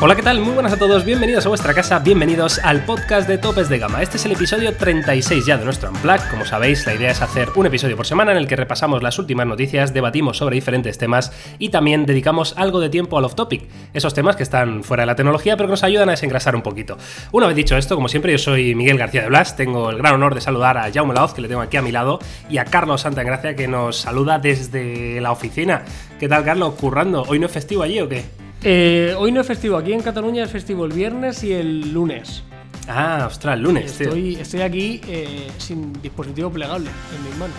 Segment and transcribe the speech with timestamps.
[0.00, 0.38] Hola, ¿qué tal?
[0.38, 4.00] Muy buenas a todos, bienvenidos a vuestra casa, bienvenidos al podcast de Topes de Gama.
[4.00, 6.30] Este es el episodio 36 ya de nuestro Unplugged.
[6.30, 9.18] Como sabéis, la idea es hacer un episodio por semana en el que repasamos las
[9.18, 14.14] últimas noticias, debatimos sobre diferentes temas y también dedicamos algo de tiempo al off-topic, esos
[14.14, 16.96] temas que están fuera de la tecnología pero que nos ayudan a desengrasar un poquito.
[17.32, 20.14] Una vez dicho esto, como siempre, yo soy Miguel García de Blas, tengo el gran
[20.14, 22.64] honor de saludar a Jaume Laoz, que le tengo aquí a mi lado, y a
[22.66, 25.82] Carlos Santagracia, que nos saluda desde la oficina.
[26.20, 26.74] ¿Qué tal, Carlos?
[26.74, 27.24] ¿Currando?
[27.26, 28.47] ¿Hoy no es festivo allí o qué?
[28.62, 32.42] Eh, hoy no es festivo, aquí en Cataluña es festivo el viernes y el lunes.
[32.88, 34.08] Ah, ostras, el lunes, tío.
[34.08, 37.56] Estoy, estoy aquí eh, sin dispositivo plegable en mis manos.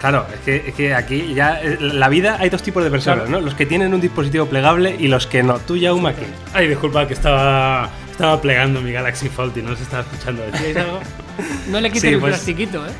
[0.00, 3.28] Claro, es que, es que aquí ya eh, la vida hay dos tipos de personas,
[3.28, 3.40] ¿no?
[3.40, 5.58] Los que tienen un dispositivo plegable y los que no.
[5.58, 6.24] Tú, Jaume, ¿qué?
[6.54, 10.42] Ay, disculpa, que estaba, estaba plegando mi Galaxy Fold y no se estaba escuchando.
[10.44, 11.00] ¿Decíais algo?
[11.68, 12.90] No le quites Sí, el pues- plastiquito, ¿eh?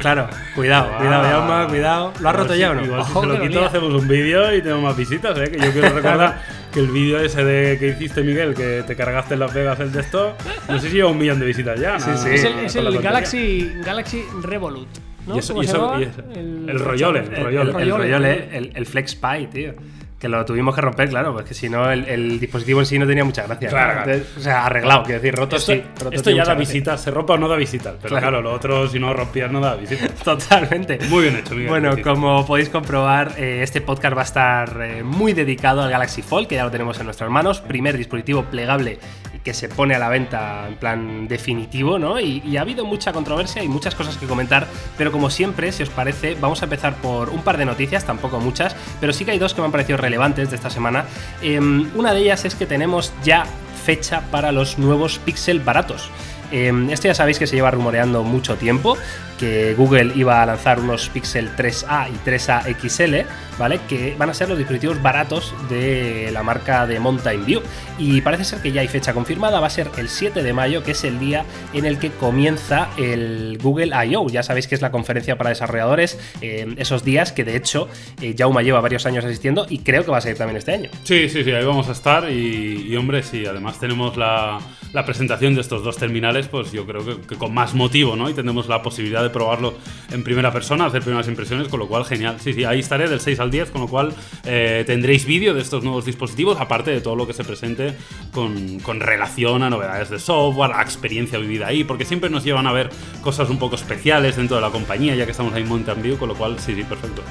[0.00, 0.98] Claro, cuidado, Ah.
[0.98, 2.12] cuidado, Jaume, cuidado.
[2.20, 2.84] ¿Lo has roto ya o no?
[2.84, 5.50] Igual si se lo quito hacemos un vídeo y tenemos más visitas, ¿eh?
[5.50, 9.34] Que yo quiero recordar que el vídeo ese de que hiciste, Miguel, que te cargaste
[9.34, 10.34] en Las Vegas el de esto,
[10.68, 11.98] no sé si lleva un millón de visitas ya.
[12.00, 12.28] Sí, nada- sí.
[12.34, 12.44] es
[12.76, 13.02] el, es.
[13.02, 14.88] Galaxy, Galaxy Revolut.
[15.26, 15.36] ¿no?
[15.36, 16.00] Y eso- ¿Cómo y se eso- llamaba?
[16.00, 16.22] y eso-
[16.70, 17.70] el rollole, el El, rollole.
[17.70, 19.74] el, el rollole, el, el Flex Pie, tío.
[20.22, 23.08] Que lo tuvimos que romper, claro, porque si no, el, el dispositivo en sí no
[23.08, 23.68] tenía mucha gracia.
[23.68, 23.98] Claro.
[24.08, 25.82] Entonces, o sea, arreglado, quiero decir, roto Esto, sí.
[25.98, 27.94] roto esto ya da visitas, se rompa o no da visitas.
[28.00, 28.28] Pero Claro.
[28.28, 30.12] claro, lo otro, si no rompías, no da visitas.
[30.24, 31.00] Totalmente.
[31.08, 31.70] Muy bien hecho, Miguel.
[31.70, 36.22] Bueno, como podéis comprobar, eh, este podcast va a estar eh, muy dedicado al Galaxy
[36.22, 37.60] Fold, que ya lo tenemos en nuestras manos.
[37.60, 39.00] Primer dispositivo plegable
[39.44, 42.20] que se pone a la venta en plan definitivo, ¿no?
[42.20, 45.88] Y, ha habido mucha controversia y muchas cosas que comentar, pero como siempre, si os
[45.88, 49.38] parece, vamos a empezar por un par de noticias, tampoco muchas, pero sí que hay
[49.38, 51.06] dos que me han parecido relevantes de esta semana.
[51.40, 53.46] Em, una de ellas es que tenemos ya
[53.84, 56.10] fecha para los nuevos Pixel baratos.
[56.52, 58.96] Eh, esto ya sabéis que se lleva rumoreando mucho tiempo,
[59.38, 63.26] que Google iba a lanzar unos Pixel 3A y 3A XL,
[63.58, 63.80] ¿vale?
[63.88, 67.62] Que van a ser los dispositivos baratos de la marca de Mountain View.
[67.98, 70.84] Y parece ser que ya hay fecha confirmada, va a ser el 7 de mayo,
[70.84, 74.28] que es el día en el que comienza el Google I.O.
[74.28, 77.88] Ya sabéis que es la conferencia para desarrolladores, eh, esos días que de hecho
[78.20, 80.90] eh, Jauma lleva varios años asistiendo y creo que va a seguir también este año.
[81.04, 84.60] Sí, sí, sí, ahí vamos a estar y, y, hombre, sí, además tenemos la,
[84.92, 88.28] la presentación de estos dos terminales, pues yo creo que, que con más motivo, ¿no?
[88.28, 89.74] Y tendremos la posibilidad de probarlo
[90.10, 92.36] en primera persona, hacer primeras impresiones, con lo cual genial.
[92.40, 94.12] Sí, sí, ahí estaré del 6 al 10, con lo cual
[94.44, 97.96] eh, tendréis vídeo de estos nuevos dispositivos, aparte de todo lo que se presente
[98.32, 102.66] con, con relación a novedades de software, a experiencia vivida ahí, porque siempre nos llevan
[102.66, 102.90] a ver
[103.22, 106.18] cosas un poco especiales dentro de la compañía, ya que estamos ahí en Mountain View,
[106.18, 107.22] con lo cual sí, sí, perfecto.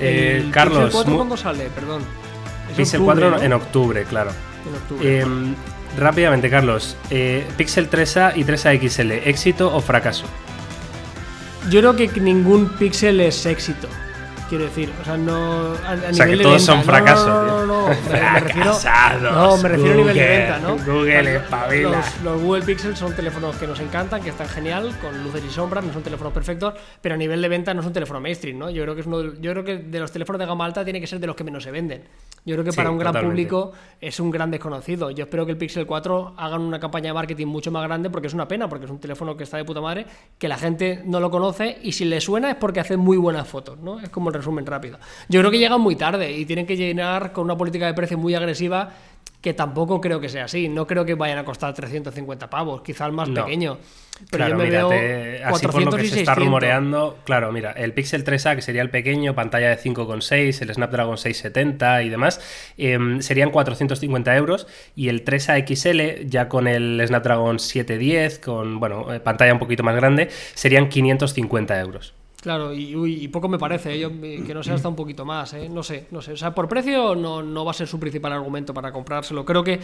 [0.00, 1.68] Eh, El Carlos, Pixel 4 mu- cuándo sale?
[1.74, 2.02] Perdón.
[2.76, 3.42] Pixel octubre, 4 ¿no?
[3.44, 4.30] en octubre, claro.
[4.68, 5.20] En octubre.
[5.20, 5.26] Eh,
[5.98, 6.96] rápidamente, Carlos.
[7.10, 10.24] eh, Pixel 3A y 3A XL, ¿éxito o fracaso?
[11.70, 13.88] Yo creo que ningún Pixel es éxito.
[14.50, 15.72] Quiero decir, o sea, no.
[15.86, 16.72] A, a sea, nivel que de todos venta.
[16.74, 18.74] son fracasos, No, no, no, no, no, me- refiero-
[19.32, 20.76] No, me refiero a nivel de Google, venta, ¿no?
[20.84, 21.90] Google, espabila.
[21.90, 25.50] Los, los Google Pixel son teléfonos que nos encantan, que están genial, con luces y
[25.50, 28.58] sombras, no son teléfonos perfectos, pero a nivel de venta no es un teléfono mainstream,
[28.58, 28.68] ¿no?
[28.68, 30.84] Yo creo que es uno de, yo creo que de los teléfonos de gama alta
[30.84, 32.02] tiene que ser de los que menos se venden.
[32.46, 33.42] Yo creo que Sí, para un gran totalmente.
[33.48, 35.10] público es un gran desconocido.
[35.10, 38.26] Yo espero que el Pixel 4 hagan una campaña de marketing mucho más grande porque
[38.26, 40.04] es una pena, porque es un teléfono que está de puta madre,
[40.38, 43.48] que la gente no lo conoce y si le suena es porque hace muy buenas
[43.48, 43.98] fotos, ¿no?
[43.98, 44.98] Es como el resumen rápido.
[45.28, 48.18] Yo creo que llegan muy tarde y tienen que llenar con una política de precio
[48.18, 48.90] muy agresiva
[49.44, 50.70] que tampoco creo que sea así.
[50.70, 53.44] No creo que vayan a costar 350 pavos, quizá el más No.
[53.44, 53.76] pequeño.
[54.30, 56.32] Pero claro, yo me mira, veo te- así por 400 lo que y se está
[56.32, 56.44] 600.
[56.44, 61.18] rumoreando, claro, mira, el Pixel 3A, que sería el pequeño, pantalla de 5,6, el Snapdragon
[61.18, 62.40] 670 y demás,
[62.78, 64.66] em, serían 450 euros,
[64.96, 69.82] y el 3A XL, ya con el Snapdragon 710, con, bueno, eh, pantalla un poquito
[69.82, 72.14] más grande, serían 550 euros.
[72.44, 74.00] Claro, y, uy, y poco me parece, ¿eh?
[74.00, 75.66] Yo, eh, que no sea hasta un poquito más, ¿eh?
[75.70, 76.32] no sé, no sé.
[76.32, 79.46] O sea, por precio no, no va a ser su principal argumento para comprárselo.
[79.46, 79.80] Creo que eh,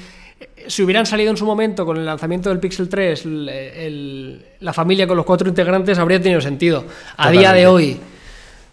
[0.66, 4.74] si hubieran salido en su momento con el lanzamiento del Pixel 3, el- el- la
[4.74, 6.84] familia con los cuatro integrantes habría tenido sentido.
[7.16, 7.98] A día de hoy,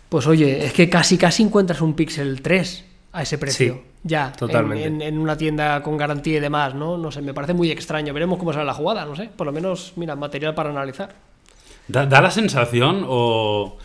[0.09, 2.83] pues oye, es que casi casi encuentras un Pixel 3
[3.13, 3.73] a ese precio.
[3.75, 4.83] Sí, ya, en- totalmente.
[4.85, 6.97] En, en una tienda con garantía y demás, ¿no?
[6.97, 8.13] No sé, me parece muy extraño.
[8.13, 9.29] Veremos cómo sale la jugada, no sé.
[9.33, 11.15] Por lo menos, mira, material para analizar.
[11.87, 13.77] Da, da la sensación, o,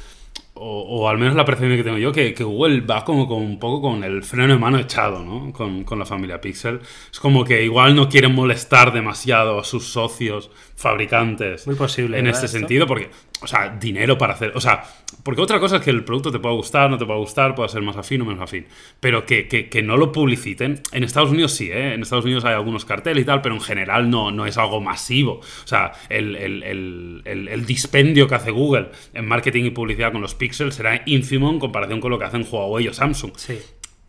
[0.55, 3.39] o, o al menos la percepción que tengo yo, que, que Google va como con
[3.43, 5.53] un poco con el freno de mano echado, ¿no?
[5.53, 6.81] Con, con la familia Pixel.
[7.13, 11.67] Es como que igual no quieren molestar demasiado a sus socios fabricantes.
[11.67, 12.59] Muy posible, En ¿verdad, este esto?
[12.59, 13.11] sentido, porque,
[13.41, 14.53] o sea, dinero para hacer.
[14.57, 14.83] O sea,
[15.23, 17.69] porque otra cosa es que el producto te pueda gustar, no te pueda gustar, pueda
[17.69, 18.67] ser más afín o menos afín.
[19.01, 20.81] Pero que, que, que no lo publiciten.
[20.93, 21.95] En Estados Unidos sí, ¿eh?
[21.95, 24.81] En Estados Unidos hay algunos carteles y tal, pero en general no, no es algo
[24.81, 25.35] masivo.
[25.35, 30.21] O sea, el, el- el- el- dispendio que hace Google en marketing y publicidad con
[30.23, 33.33] los pixels será ínfimo en comparación con lo que hacen Huawei o Samsung.
[33.37, 33.59] Sí.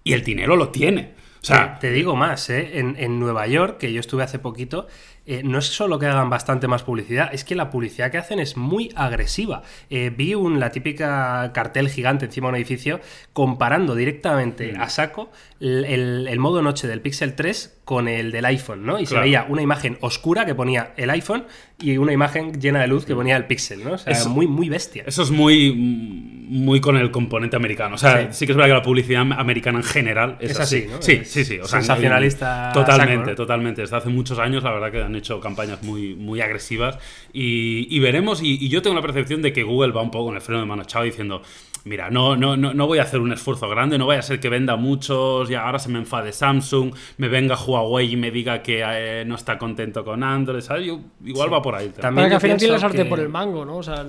[0.04, 1.14] Y el dinero lo tiene.
[1.42, 2.80] O sea, te, te digo más, ¿eh?
[2.80, 4.88] en, en Nueva York, que yo estuve hace poquito,
[5.26, 8.40] eh, no es solo que hagan bastante más publicidad, es que la publicidad que hacen
[8.40, 9.62] es muy agresiva.
[9.90, 13.00] Eh, vi un, la típica cartel gigante encima de un edificio
[13.32, 14.82] comparando directamente Mm.
[14.82, 19.00] a saco el, el- el modo noche del Pixel 3 con el del iPhone, ¿no?
[19.00, 21.46] Y se veía una imagen oscura que ponía el iPhone
[21.80, 23.94] y una imagen llena de luz que ponía el Pixel, ¿no?
[23.94, 25.04] O sea, Eso- muy, muy bestia.
[25.06, 27.96] Eso es muy, muy con el componente americano.
[27.96, 28.46] O sea, sí, Sí.
[28.46, 31.02] que es verdad que la publicidad americana en general es, Es así, ¿no?
[31.02, 31.60] Sí, sí, sí.
[31.60, 33.36] O sea, sensacionalista Totalmente, saco, ¿no?
[33.36, 33.82] totalmente.
[33.82, 36.98] Desde hace muchos años, la verdad que han hecho campañas muy, muy agresivas.
[37.32, 38.42] Y, y veremos.
[38.42, 40.60] Y, y yo tengo la percepción de que Google va un poco con el freno
[40.62, 41.42] de mano echado diciendo.
[41.86, 44.40] Mira, no, no, no, no voy a hacer un esfuerzo grande, no vaya a ser
[44.40, 48.62] que venda muchos y ahora se me enfade Samsung, me venga Huawei y me diga
[48.64, 50.86] que eh, no está contento con Android, ¿sabes?
[50.86, 51.90] Yo, igual va por ahí.
[51.90, 53.78] También Para que al final tiene la sartén que- por el mango, ¿no?
[53.78, 54.06] O sea,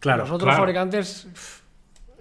[0.00, 0.58] Claro, los otros claro.
[0.58, 1.26] fabricantes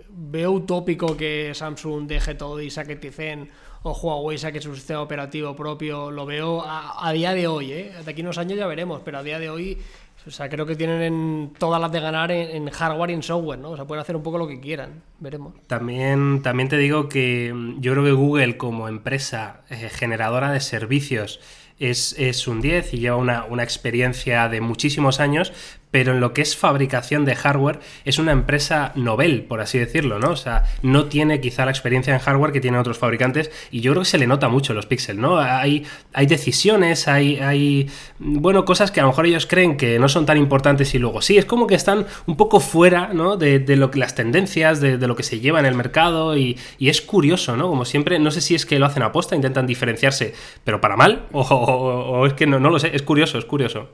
[0.09, 3.49] veo utópico que Samsung deje todo y saque Tizen
[3.83, 6.09] o Huawei saque su sistema operativo propio.
[6.09, 7.91] Lo veo a, día de hoy, ¿eh?
[8.03, 9.77] De aquí unos años ya veremos, pero a día de hoy,
[10.25, 13.59] o sea, creo que tienen en- todas las de ganar en, hardware y en software,
[13.59, 13.71] ¿no?
[13.71, 15.01] O sea, pueden hacer un poco lo que quieran.
[15.19, 15.53] Veremos.
[15.67, 21.41] También, también te digo que yo creo que Google como empresa eh, generadora de servicios
[21.77, 25.51] es, es un 10 y lleva una, una experiencia de muchísimos años,
[25.93, 30.17] pero en lo que es fabricación de hardware es una empresa novel, por así decirlo,
[30.17, 30.31] ¿no?
[30.31, 33.91] O sea, no tiene quizá la experiencia en hardware que tienen otros fabricantes y yo
[33.91, 35.37] creo que se le nota mucho los Pixel, ¿no?
[35.37, 40.09] Hay, hay decisiones, hay, hay, bueno, cosas que a lo mejor ellos creen que no
[40.09, 43.37] son tan importantes y luego sí, es como que están un poco fuera, ¿no?
[43.37, 47.01] De, lo que las tendencias, de, lo que se lleva en el mercado y, es
[47.03, 47.69] curioso, ¿no?
[47.69, 50.97] Como siempre, no sé si es que lo hacen a posta, intentan diferenciarse, pero para
[50.97, 53.89] mal, o, o- o es que no, no lo sé, es curioso, es curioso.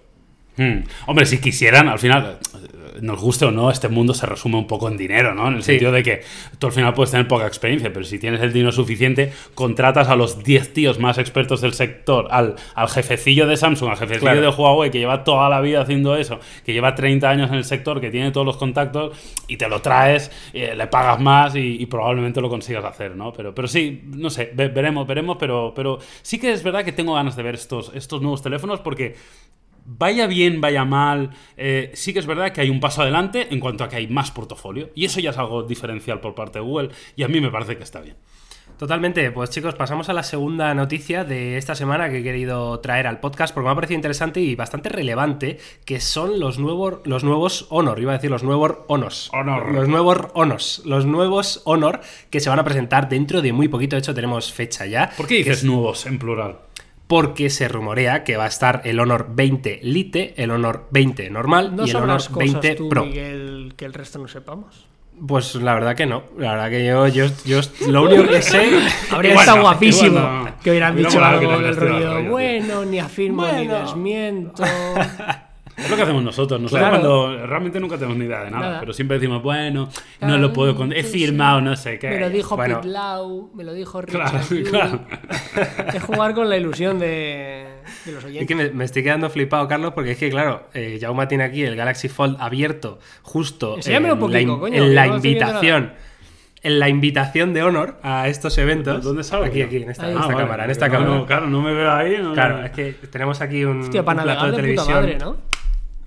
[0.61, 0.83] Hmm.
[1.07, 2.37] Hombre, si quisieran, al final,
[3.01, 5.47] nos guste o no, este mundo se resume un poco en dinero, ¿no?
[5.47, 5.67] En el Sí.
[5.71, 6.21] sentido de que
[6.57, 10.17] tú al final puedes tener poca experiencia, pero si tienes el dinero suficiente, contratas a
[10.17, 14.41] los 10 tíos más expertos del sector, al, al jefecillo de Samsung, al jefecillo Claro.
[14.41, 17.63] de Huawei, que lleva toda la vida haciendo eso, que lleva 30 años en el
[17.63, 19.17] sector, que tiene todos los contactos,
[19.47, 23.31] y te lo traes, eh, le pagas más y, y probablemente lo consigas hacer, ¿no?
[23.31, 26.91] Pero, pero sí, no sé, ve- veremos, veremos, pero, pero sí que es verdad que
[26.91, 29.15] tengo ganas de ver estos, estos nuevos teléfonos porque
[29.91, 33.59] Vaya bien, vaya mal, eh, sí que es verdad que hay un paso adelante en
[33.59, 34.91] cuanto a que hay más portafolio.
[34.93, 37.75] Y eso ya es algo diferencial por parte de Google y a mí me parece
[37.75, 38.15] que está bien.
[38.77, 43.07] Totalmente, pues chicos, pasamos a la segunda noticia de esta semana que he querido traer
[43.07, 47.23] al podcast porque me ha parecido interesante y bastante relevante, que son los nuevos, los
[47.23, 49.31] nuevos Honor, iba a decir los nuevos Honors.
[49.33, 49.73] Honor.
[49.73, 51.99] Los nuevos Honors, los nuevos Honor
[52.29, 55.09] que se van a presentar dentro de muy poquito, de hecho tenemos fecha ya.
[55.17, 56.59] ¿Por qué dices nuevos en plural?
[57.09, 61.75] Porque se rumorea que va a estar el Honor 20 Lite, el Honor 20 normal
[61.75, 63.05] ¿No y el Honor sabrás cosas 20 tú, Pro.
[63.05, 64.85] Miguel, que el resto no sepamos?
[65.27, 66.25] Pues la verdad que no.
[66.37, 68.69] La verdad que yo, yo, yo lo único que sé.
[69.09, 70.53] Habría estado no, guapísimo no.
[70.63, 74.63] que hubieran Hubiera dicho que algo del rollo, bueno, ni afirmo ni desmiento.
[75.79, 76.59] Es lo que hacemos nosotros.
[76.61, 77.01] Nosotros Claro.
[77.03, 78.79] cuando realmente nunca tenemos ni idea de nada, Nada.
[78.81, 79.89] pero siempre decimos, bueno,
[80.21, 82.09] no lo puedo con he sí, firmado, no sé qué.
[82.09, 82.75] Me lo dijo Bueno.
[82.81, 84.99] Pete Lau, me lo dijo Claro, Richard claro.
[85.93, 87.65] Es jugar con la ilusión de,
[88.05, 88.47] de los Es oyentes.
[88.47, 91.63] que me, me estoy quedando flipado, Carlos, porque es que, claro, eh, Jauma tiene aquí
[91.63, 95.07] el Galaxy Fold abierto justo Enséñamelo en un la, poquito, in- coño, en que la
[95.07, 95.93] no estoy viendo invitación.
[96.61, 99.01] En la invitación de honor a estos eventos.
[99.01, 101.11] ¿Dónde salgo Aquí, aquí, en esta, en Ah, esta vale, cámara, en esta no, cámara.
[101.15, 102.17] no, claro, no me veo ahí.
[102.21, 104.91] no- Claro, es que tenemos aquí un, Hostia, para un plato de televisión.
[104.93, 105.37] madre, ¿no?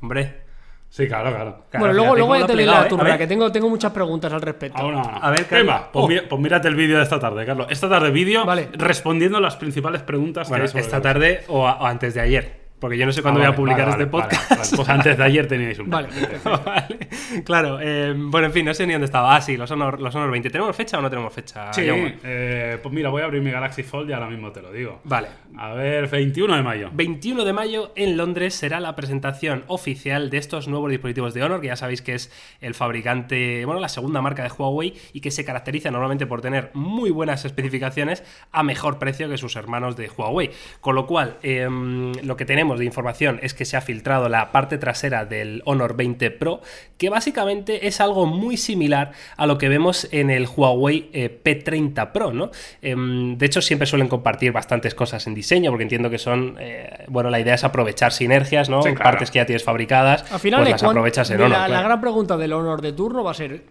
[0.02, 0.42] Hombre.
[0.88, 1.64] Sí, claro, claro.
[1.71, 2.88] claro, bueno, luego, luego ya te plegado, la ¿eh?
[2.90, 3.18] turra, A ver.
[3.18, 4.92] que tengo, tengo muchas preguntas al respecto.
[4.94, 5.66] Ah, A ver, Carlos.
[5.66, 6.09] Venga, pues, Oh.
[6.09, 7.66] mira- pues mírate el vídeo de esta tarde, Carlos.
[7.71, 8.68] Esta tarde vídeo Vale.
[8.75, 12.21] respondiendo las principales preguntas Bueno, que hay sobre esta tarde o, a- o antes de
[12.21, 12.62] ayer.
[12.83, 14.51] Porque yo no sé cuándo Ah, voy a publicar vale, este vale, podcast.
[14.51, 14.77] vale, vale.
[14.77, 16.09] Pues antes de ayer teníais un Vale.
[16.45, 16.99] Vale,
[17.45, 19.37] claro, eh, bueno, en fin, no sé ni dónde estaba.
[19.37, 20.51] Ah, sí, los Honor, los Honor 20.
[20.51, 21.73] ¿Tenemos fecha o no tenemos fecha?
[21.73, 24.73] Sí, eh, pues mira, voy a abrir mi Galaxy Fold y ahora mismo te lo
[24.73, 25.01] digo.
[25.05, 25.29] Vale.
[25.57, 26.91] A ver, 21 de mayo.
[26.93, 31.61] 21 de mayo en Londres será la presentación oficial de estos nuevos dispositivos de Honor,
[31.61, 35.31] que ya sabéis que es el fabricante, bueno, la segunda marca de Huawei y que
[35.31, 40.11] se caracteriza normalmente por tener muy buenas especificaciones a mejor precio que sus hermanos de
[40.17, 40.51] Huawei.
[40.81, 44.52] Con lo cual, em, lo que tenemos de información es que se ha filtrado la
[44.52, 46.61] parte trasera del Honor 20 Pro,
[46.99, 52.12] que básicamente es algo muy similar a lo que vemos en el Huawei eh, P30
[52.12, 52.50] Pro, ¿no?
[52.81, 57.05] Em, de hecho, siempre suelen compartir bastantes cosas en diseño, porque entiendo que son, eh,
[57.09, 58.83] bueno, la idea es aprovechar sinergias, ¿no?
[58.83, 59.12] Sí, claro.
[59.12, 61.71] Partes que ya tienes fabricadas, Al final, pues es las aprovechas en Honor.
[61.71, 63.64] la, gran pregunta del honor de turno va a ser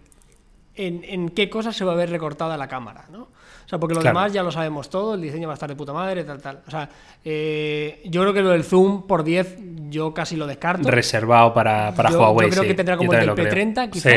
[0.74, 3.28] en, en qué cosas se va a ver recortada la cámara, ¿no?
[3.72, 4.18] Sea, porque lo Claro.
[4.18, 6.60] demás ya lo sabemos todo, el diseño va a estar de puta madre, tal, tal.
[6.66, 6.90] O sea,
[7.24, 9.56] eh, yo creo que lo del zoom por 10
[9.88, 10.90] yo casi lo descarto.
[10.90, 12.48] Reservado para, para yo, Huawei.
[12.48, 12.68] Yo creo sí.
[12.68, 13.66] que tendrá como el también del lo creo.
[13.74, 14.10] P30, quizá.
[14.10, 14.16] Sí.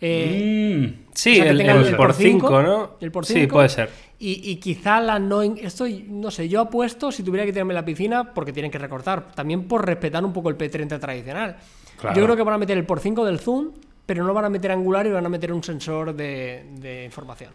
[0.00, 2.90] Eh, Mm, Sí, o sea, que el, tengan el el por por cinco, 5, ¿no?
[3.00, 3.52] el por Sí, cinco.
[3.56, 3.90] puede ser.
[4.18, 5.42] Y, y quizá la no.
[5.42, 9.32] Esto, no sé, yo apuesto si tuviera que tirarme la piscina porque tienen que recortar.
[9.32, 11.56] También por respetar un poco el P30 tradicional.
[12.00, 12.16] Claro.
[12.16, 13.70] Yo creo que van a meter el por 5 del zoom,
[14.06, 17.50] pero no van a meter angular y van a meter un sensor de, de información.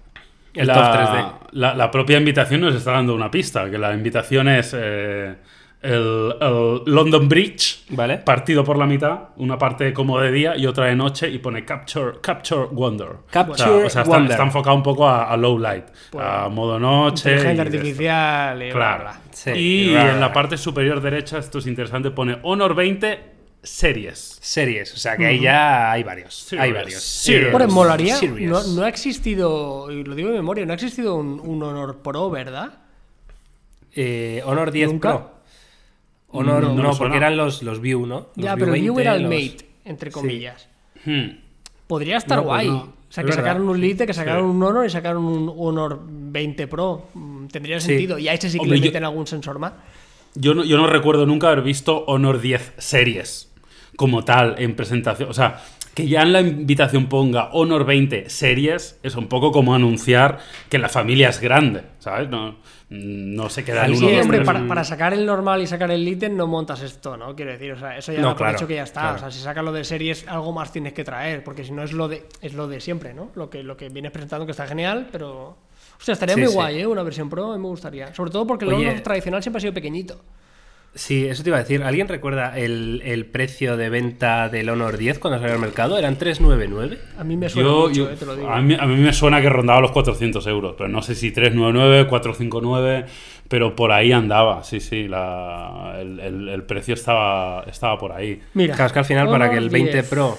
[0.57, 1.31] El la, top 3D.
[1.51, 5.35] La, la propia invitación nos está dando una pista, que la invitación es eh,
[5.81, 8.17] el, el London Bridge, Vale.
[8.17, 11.63] partido por la mitad, una parte como de día y otra de noche, y pone
[11.63, 13.09] Capture, capture Wonder.
[13.29, 14.31] Capture o sea, o sea, está, Wonder.
[14.31, 17.29] está enfocado un poco a, a low light, Pues, a modo noche.
[17.31, 19.03] Inteligencia artificial y Claro.
[19.03, 19.19] bla.
[19.31, 23.36] Sí, y bla, en la parte superior derecha, esto es interesante, pone Honor 20
[23.67, 24.37] Series.
[24.41, 26.33] Series, o sea que ahí ya hay varios.
[26.33, 26.63] Serious.
[26.65, 27.01] Hay varios.
[27.03, 27.53] Serious.
[27.53, 28.15] Hombre, molaría.
[28.15, 28.67] Serious.
[28.67, 32.29] No, no ha existido, lo digo de memoria, no ha existido un, un Honor Pro,
[32.29, 32.79] ¿verdad?
[33.95, 35.09] Eh, Honor 10 ¿Nunca?
[35.17, 35.31] Pro.
[36.29, 38.27] Honor, No no, porque eran los, los View, ¿no?
[38.35, 40.67] Los ya, pero el View era el 20, los- Mate, entre comillas.
[41.05, 41.27] Hmm.
[41.87, 42.67] Podría estar No, pues guay.
[42.69, 42.77] no.
[42.77, 43.43] O sea, Es que verdad.
[43.43, 44.55] sacaron un Lite, que sacaron Sí.
[44.57, 47.05] un Honor y sacaron un Honor 20 Pro.
[47.13, 47.87] Mm, Tendría Sí.
[47.87, 48.17] sentido.
[48.19, 49.71] Y a este sí que Hombre, le yo- meten algún sensor más.
[50.35, 53.46] Yo no, yo no recuerdo nunca haber visto Honor 10 series
[53.97, 55.29] como tal en presentación.
[55.29, 55.61] O sea,
[55.93, 60.37] que ya en la invitación ponga Honor 20 series es un poco como anunciar
[60.69, 62.29] que la familia es grande, ¿sabes?
[62.29, 62.55] No,
[62.89, 64.45] no se queda en uno Sí, dos, hombre, tres.
[64.45, 67.35] para, para sacar el normal y sacar el Lite no montas esto, ¿no?
[67.35, 69.01] Quiero decir, o sea, eso ya No, por claro, hecho que ya está.
[69.01, 69.15] claro.
[69.15, 71.81] O sea, si sacas lo de series, algo más tienes que traer, porque si no
[71.83, 73.31] es lo de, es lo de siempre, ¿no?
[73.35, 75.57] Lo que, lo que vienes presentando que está genial, pero.
[75.99, 76.55] O sea, estaría Sí, muy sí.
[76.55, 76.85] guay, ¿eh?
[76.87, 78.13] Una versión Pro, a mí me gustaría.
[78.13, 78.73] Sobre todo porque el.
[78.73, 80.21] Honor tradicional siempre ha sido pequeñito.
[80.95, 81.83] Sí, eso te iba a decir.
[81.83, 85.95] ¿Alguien recuerda el, el precio de venta del Honor 10 cuando salió al mercado?
[85.99, 86.97] ¿Eran 399?
[87.19, 88.49] A mí me suena Yo, mucho, yo- eh, te lo digo.
[88.49, 91.29] a, mí, a mí me suena que rondaba los 400 euros, pero no sé si
[91.31, 93.05] 399, 459,
[93.47, 94.63] pero por ahí andaba.
[94.63, 98.41] Sí, sí, la- el, el- el precio estaba, estaba por ahí.
[98.55, 100.09] Mira, Claro, es que al final para Honor que el 20 10.
[100.09, 100.37] Pro...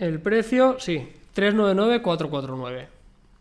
[0.00, 2.86] El precio, sí, 399-449.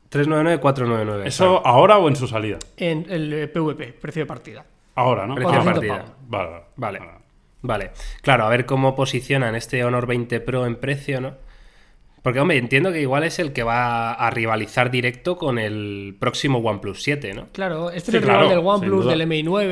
[0.10, 1.28] 399, 499.
[1.28, 2.60] ¿Eso ahora o en su salida?
[2.78, 4.66] En el PVP, precio de partida.
[4.96, 5.36] Ahora, ¿no?
[5.36, 6.16] Precio de 400 partida.
[6.28, 7.00] Vale, vale.
[7.00, 7.12] Vale.
[7.66, 7.92] Vale.
[8.22, 11.36] Claro, a ver cómo posicionan este Honor 20 Pro en precio, ¿no?
[12.22, 16.60] Porque, hombre, entiendo que igual es el que va a rivalizar directo con el próximo
[16.60, 17.48] OnePlus 7, ¿no?
[17.52, 19.68] Claro, este Sí, es el rival del OnePlus, del MI9,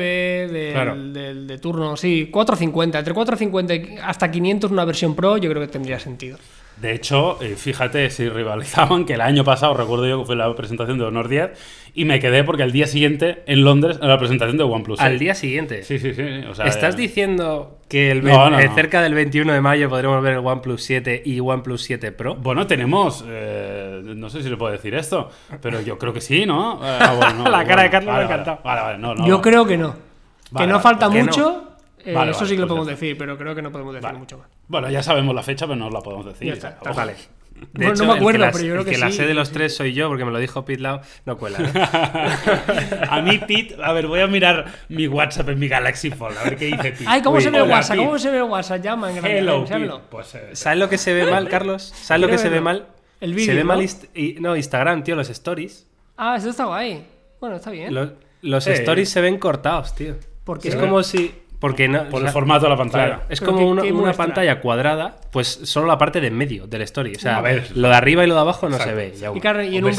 [0.48, 0.94] del, Claro.
[0.96, 2.98] del- de turno, sí, 450.
[2.98, 6.38] Entre 450 y hasta 500 una versión Pro, yo creo que tendría sentido.
[6.76, 10.54] De hecho, eh, fíjate si rivalizaban, que el año pasado recuerdo yo que fue la
[10.54, 11.50] presentación de Honor 10
[11.94, 15.00] y me quedé porque al día siguiente en Londres era la presentación de OnePlus.
[15.00, 15.20] Al 6.
[15.20, 15.82] día siguiente.
[15.82, 16.22] Sí, sí, sí.
[16.48, 18.74] O sea, ¿Estás eh, diciendo que el No, eh, no.
[18.74, 22.34] cerca del 21 de mayo podremos ver el OnePlus 7 y OnePlus 7 Pro?
[22.36, 23.24] Bueno, tenemos.
[23.28, 25.30] eh, no sé si le puedo decir esto,
[25.60, 26.80] pero yo creo que sí, ¿no?
[26.82, 28.64] Eh, ah, bueno, no, La cara de Carlos me ha vale, vale, encantado.
[28.64, 29.26] Vale, vale, no, no.
[29.26, 29.88] yo creo que no.
[30.50, 31.68] Vale, que no vale, falta mucho,
[32.04, 33.94] eh, Vale, eso vale, sí que lo pues podemos decir, pero creo que no podemos
[33.94, 34.18] decir Vale.
[34.18, 34.48] mucho más.
[34.66, 36.48] Bueno, ya sabemos la fecha, pero no la podemos decir.
[36.48, 36.78] Ya está.
[36.94, 37.14] Vale.
[37.72, 39.16] De Bueno, no me el que acuerdo, la- pero yo creo el que la sí.
[39.18, 41.00] sé de los tres soy yo, porque me lo dijo Pete Lau.
[41.24, 41.58] No cuela.
[41.58, 41.68] ¿no?
[43.10, 46.44] a mí, Pete, a ver, voy a mirar mi WhatsApp en mi Galaxy Fold, a
[46.44, 47.04] ver qué dice Pete.
[47.06, 47.96] Ay, ¿cómo Uy, se ve hola, WhatsApp?
[47.96, 48.06] Pete.
[48.06, 48.82] ¿Cómo se ve WhatsApp?
[48.82, 49.38] Llama en grande.
[49.38, 49.64] Hello.
[49.64, 49.90] Pete.
[50.10, 51.92] Pues, eh, ¿Sabes lo que se ve mal, Carlos?
[51.96, 52.86] ¿Sabes lo que se ve mal?
[53.20, 53.84] El se vídeo, ve mal ¿no?
[53.84, 55.86] inst- y- no, Instagram, tío, los stories.
[56.16, 57.06] Ah, esto está guay.
[57.40, 57.94] Bueno, está bien.
[58.42, 60.16] Los, stories se ven cortados, tío.
[60.64, 61.32] Es como si.
[61.62, 63.06] Porque no, Por o el formato de la pantalla.
[63.06, 66.66] Claro, es ¿Pero como una, una pantalla cuadrada, pues solo la parte de en medio
[66.66, 67.14] del story.
[67.14, 67.70] O sea, A ver.
[67.76, 68.90] lo de arriba y lo de abajo no Exacto.
[68.90, 69.14] se ve.
[69.16, 69.30] ya.
[69.32, 69.96] Y, claro, y en un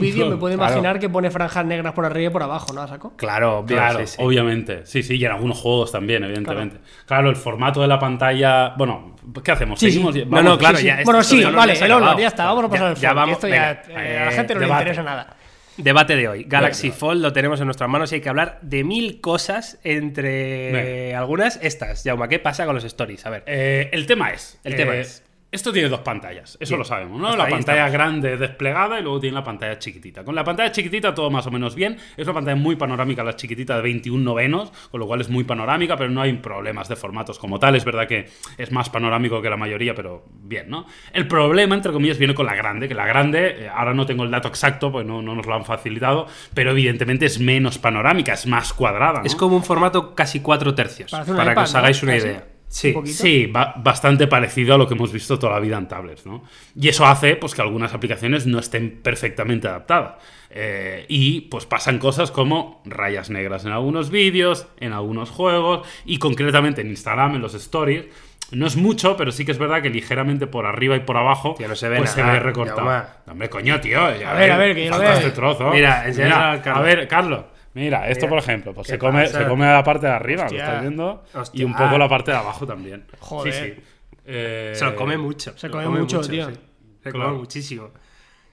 [0.00, 0.72] vídeo me puedo Claro.
[0.72, 2.86] imaginar que pone franjas negras por arriba y por abajo, ¿no?
[2.88, 3.12] ¿Saco?
[3.16, 4.16] Claro, obvio, Claro, sí, sí.
[4.18, 4.84] obviamente.
[4.86, 6.78] Sí, sí, y en algunos juegos también, evidentemente.
[7.06, 8.70] Claro, el formato de la pantalla.
[8.76, 9.14] Bueno,
[9.44, 9.78] ¿qué hacemos?
[9.78, 10.14] Sí, Seguimos.
[10.14, 10.24] sí.
[10.24, 10.86] No, Vamos, no, claro, Sí, sí.
[10.88, 10.98] ya.
[11.04, 12.18] Bueno, sí, vale, el Honor, acabado.
[12.18, 13.58] ya está, vamos a pasar al ya vamos, eh, a
[13.94, 15.36] la Eh, gente no le interesa nada.
[15.78, 16.44] Debate de hoy.
[16.44, 21.14] Galaxy Fold lo tenemos en nuestras manos y hay que hablar de mil cosas, entre
[21.14, 22.02] algunas estas.
[22.02, 23.24] Yauma, ¿qué pasa con los stories?
[23.24, 23.44] A ver.
[23.46, 24.58] Eh, el tema es.
[24.64, 25.22] El tema eh, es.
[25.50, 26.78] Esto tiene dos pantallas, eso Bien.
[26.80, 27.28] lo sabemos, ¿no?
[27.28, 27.92] Hasta la pantalla estamos.
[27.92, 30.22] grande desplegada y luego tiene la pantalla chiquitita.
[30.22, 31.96] Con la pantalla chiquitita todo más o menos bien.
[32.18, 35.44] Es una pantalla muy panorámica, la chiquitita de 21 novenos, con lo cual es muy
[35.44, 37.76] panorámica, pero no hay problemas de formatos como tal.
[37.76, 38.28] Es verdad que
[38.58, 40.84] es más panorámico que la mayoría, pero bien, ¿no?
[41.14, 44.24] El problema, entre comillas, viene con la grande, que la grande, eh, ahora no tengo
[44.24, 48.34] el dato exacto, pues no, no nos lo han facilitado, pero evidentemente es menos panorámica,
[48.34, 49.20] es más cuadrada.
[49.20, 49.24] ¿no?
[49.24, 51.10] Es como un formato casi cuatro tercios.
[51.10, 52.06] Para que os hagáis ¿no?
[52.08, 52.28] una Casi.
[52.28, 52.57] idea.
[52.68, 52.94] Sí.
[53.06, 56.44] Sí, ba- bastante parecido a lo que hemos visto toda la vida en tablets, ¿no?
[56.78, 60.16] Y eso hace pues, que algunas aplicaciones no estén perfectamente adaptadas.
[60.50, 66.18] Eh, y pues pasan cosas como rayas negras en algunos vídeos, en algunos juegos, y
[66.18, 68.04] concretamente en Instagram, en los stories.
[68.50, 71.54] No es mucho, pero sí que es verdad que ligeramente por arriba y por abajo
[71.68, 73.04] no se ve pues nada, se ve recortado.
[73.30, 73.98] Hombre, coño, tío.
[74.18, 75.12] ya A ver, a ver, que yo lo veo.
[75.12, 75.70] este trozo.
[75.70, 76.78] Mira, enséñalo Mira, al Carlos.
[76.78, 77.44] A ver, Carlos.
[77.78, 79.42] Mira, esto por ejemplo, pues ¿Qué se come, pasa?
[79.42, 80.58] se come la parte de arriba, Hostia.
[80.58, 81.24] ¿lo estás viendo?
[81.34, 81.60] Hostia.
[81.60, 83.04] Y un poco la parte de abajo también.
[83.20, 83.52] Joder.
[83.52, 83.82] Sí, sí.
[84.26, 85.56] Eh, Se lo come mucho.
[85.56, 86.48] Se lo come mucho, tío.
[86.48, 86.54] sí.
[87.02, 87.28] Se Claro.
[87.28, 87.90] come muchísimo.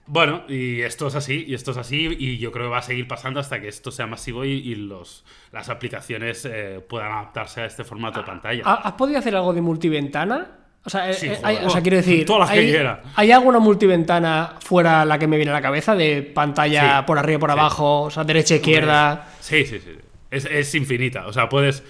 [0.07, 2.81] Bueno, y esto es así, y esto es así, y yo creo que va a
[2.83, 7.61] seguir pasando hasta que esto sea masivo y, y los, las aplicaciones eh, puedan adaptarse
[7.61, 8.61] a este formato de pantalla.
[8.65, 10.59] ¿Ha- ¿Has podido hacer algo de multiventana?
[10.85, 11.45] O sea, eh, Sí, eh, joder.
[11.45, 13.01] hay- o sea, quiero decir, Todas las que ¿hay, quiera.
[13.15, 15.95] ¿hay alguna multiventana fuera la que me viene a la cabeza?
[15.95, 17.59] De pantalla Sí, por arriba, por sí.
[17.59, 19.27] abajo, o sea, derecha, izquierda.
[19.39, 19.91] Sí, sí, sí.
[20.29, 21.25] Es, es infinita.
[21.27, 21.83] O sea, puedes.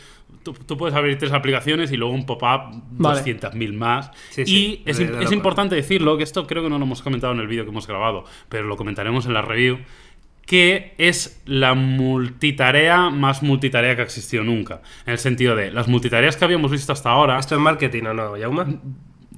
[0.44, 3.20] Tú, tú puedes abrir tres aplicaciones y luego un pop-up Vale.
[3.22, 4.12] 200.000 más.
[4.30, 6.78] Sí, y sí, es, de- im- de es importante decirlo, que esto creo que no
[6.78, 9.80] lo hemos comentado en el vídeo que hemos grabado, pero lo comentaremos en la review,
[10.46, 14.82] que es la multitarea más multitarea que ha existido nunca.
[15.06, 17.40] En el sentido de las multitareas que habíamos visto hasta ahora.
[17.40, 18.68] ¿Esto es marketing o no, Yauma?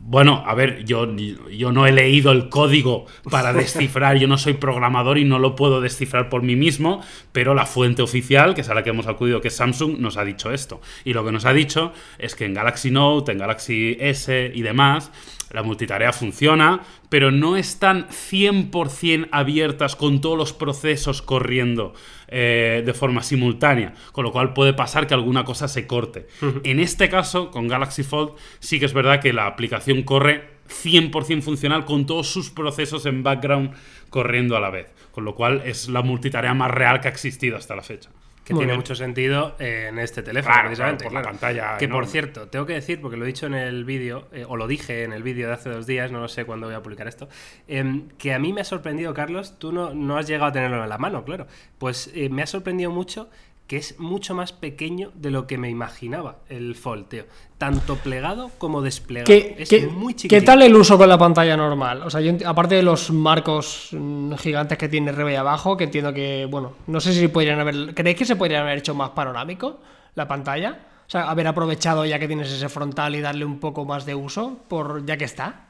[0.09, 1.05] Bueno, a ver, yo,
[1.51, 5.53] yo no he leído el código para descifrar, yo no soy programador y no lo
[5.53, 9.07] puedo descifrar por mí mismo, pero la fuente oficial, que es a la que hemos
[9.07, 10.79] acudido, que es Samsung, nos ha dicho esto.
[11.03, 14.61] Y lo que nos ha dicho es que en Galaxy Note, en Galaxy S y
[14.61, 15.11] demás,
[15.51, 21.93] la multitarea funciona, pero no están 100% abiertas con todos los procesos corriendo
[22.27, 26.27] eh, de forma simultánea, con lo cual puede pasar que alguna cosa se corte.
[26.63, 31.41] En este caso, con Galaxy Fold, sí que es verdad que la aplicación corre 100%
[31.41, 33.71] funcional con todos sus procesos en background
[34.09, 37.57] corriendo a la vez, con lo cual es la multitarea más real que ha existido
[37.57, 38.09] hasta la fecha.
[38.47, 38.79] Que Muy tiene bien.
[38.79, 41.03] mucho sentido eh, en este teléfono, Claro, precisamente.
[41.09, 43.53] claro, por la pantalla Que por cierto, tengo que decir, porque lo he dicho en
[43.55, 46.29] el vídeo, eh, o lo dije en el vídeo de hace dos días, no lo
[46.29, 47.27] sé cuándo voy a publicar esto,
[47.67, 50.81] em, que a mí me ha sorprendido, Carlos, tú no, no has llegado a tenerlo
[50.81, 51.45] en la mano, claro.
[51.77, 53.29] Pues eh, me ha sorprendido mucho
[53.67, 57.25] que es mucho más pequeño de lo que me imaginaba el Fold, tío.
[57.57, 59.25] Tanto plegado como desplegado.
[59.25, 60.45] ¿Qué, es qué- muy qué chiquitito.
[60.45, 62.01] tal el uso con la pantalla normal?
[62.03, 65.83] O sea, yo aparte de los marcos mm, gigantes que tiene arriba y abajo, que
[65.83, 67.93] entiendo que, bueno, no sé si podrían haber.
[67.93, 69.79] ¿Creéis que se podrían haber hecho más panorámico
[70.15, 70.79] la pantalla?
[71.05, 74.15] O sea, haber aprovechado ya que tienes ese frontal y darle un poco más de
[74.15, 75.67] uso, por ya que está.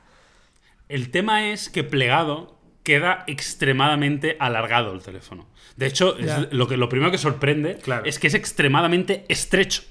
[0.89, 2.56] El tema es que plegado
[2.88, 5.46] queda extremadamente alargado el teléfono.
[5.76, 8.04] De hecho, es lo, que, lo primero que sorprende Claro.
[8.06, 9.82] es que es extremadamente estrecho.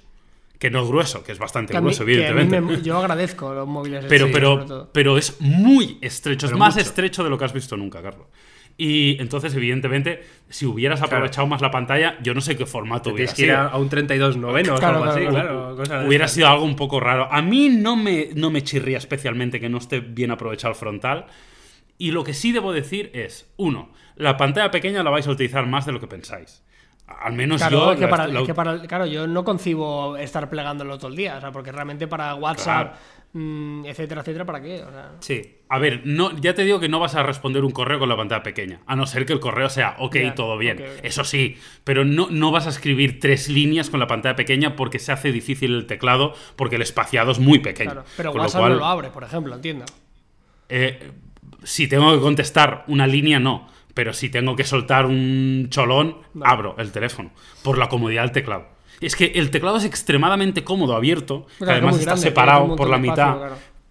[0.58, 2.60] Que no es grueso, que es bastante Que grueso, mí evidentemente.
[2.62, 4.06] me- yo agradezco los móviles.
[4.08, 6.86] pero, pero, pero es muy estrecho, Pero es más mucho.
[6.88, 8.26] estrecho de lo que has visto nunca, Carlos.
[8.78, 13.32] Y entonces, evidentemente, si hubieras aprovechado más la pantalla, yo no sé qué formato hubiera
[13.32, 13.58] Tienes que ir sido.
[13.58, 15.76] a, a un 32 noveno Claro, o algo así, claro, claro.
[15.76, 17.28] cosas de Hubiera sido algo un poco raro.
[17.30, 21.26] A mí no me, no me chirría especialmente que no esté bien aprovechado el frontal.
[21.98, 25.66] Y lo que sí debo decir es, uno, la pantalla pequeña la vais a utilizar
[25.66, 26.62] más de lo que pensáis.
[27.06, 27.92] Al menos Claro, yo...
[27.92, 31.08] es que la- para, la- es que para- claro, yo no concibo estar plegándolo todo
[31.08, 32.96] el día, o sea, porque realmente para WhatsApp,
[33.32, 34.82] mm, etcétera, etcétera, ¿para qué?
[34.82, 37.70] O sea, Sí, A ver, no, ya te digo que no vas a responder un
[37.72, 40.82] correo con la pantalla pequeña, a no ser que el correo sea, ok, todo bien,
[41.04, 44.98] eso sí, pero no, no vas a escribir tres líneas con la pantalla pequeña porque
[44.98, 47.92] se hace difícil el teclado, porque el espaciado es muy pequeño.
[47.92, 48.06] claro.
[48.16, 49.84] Pero Con lo WhatsApp cual, no lo abre, por ejemplo, entiendo.
[50.68, 51.12] eh,
[51.66, 53.68] si tengo que contestar una línea, no.
[53.94, 56.52] Pero si tengo que soltar un cholón, Vale.
[56.52, 57.30] abro el teléfono.
[57.62, 58.68] Por la comodidad del teclado.
[59.00, 62.76] Es que el teclado es extremadamente cómodo abierto, que Claro, además muy está grande, separado
[62.76, 63.36] por la mitad.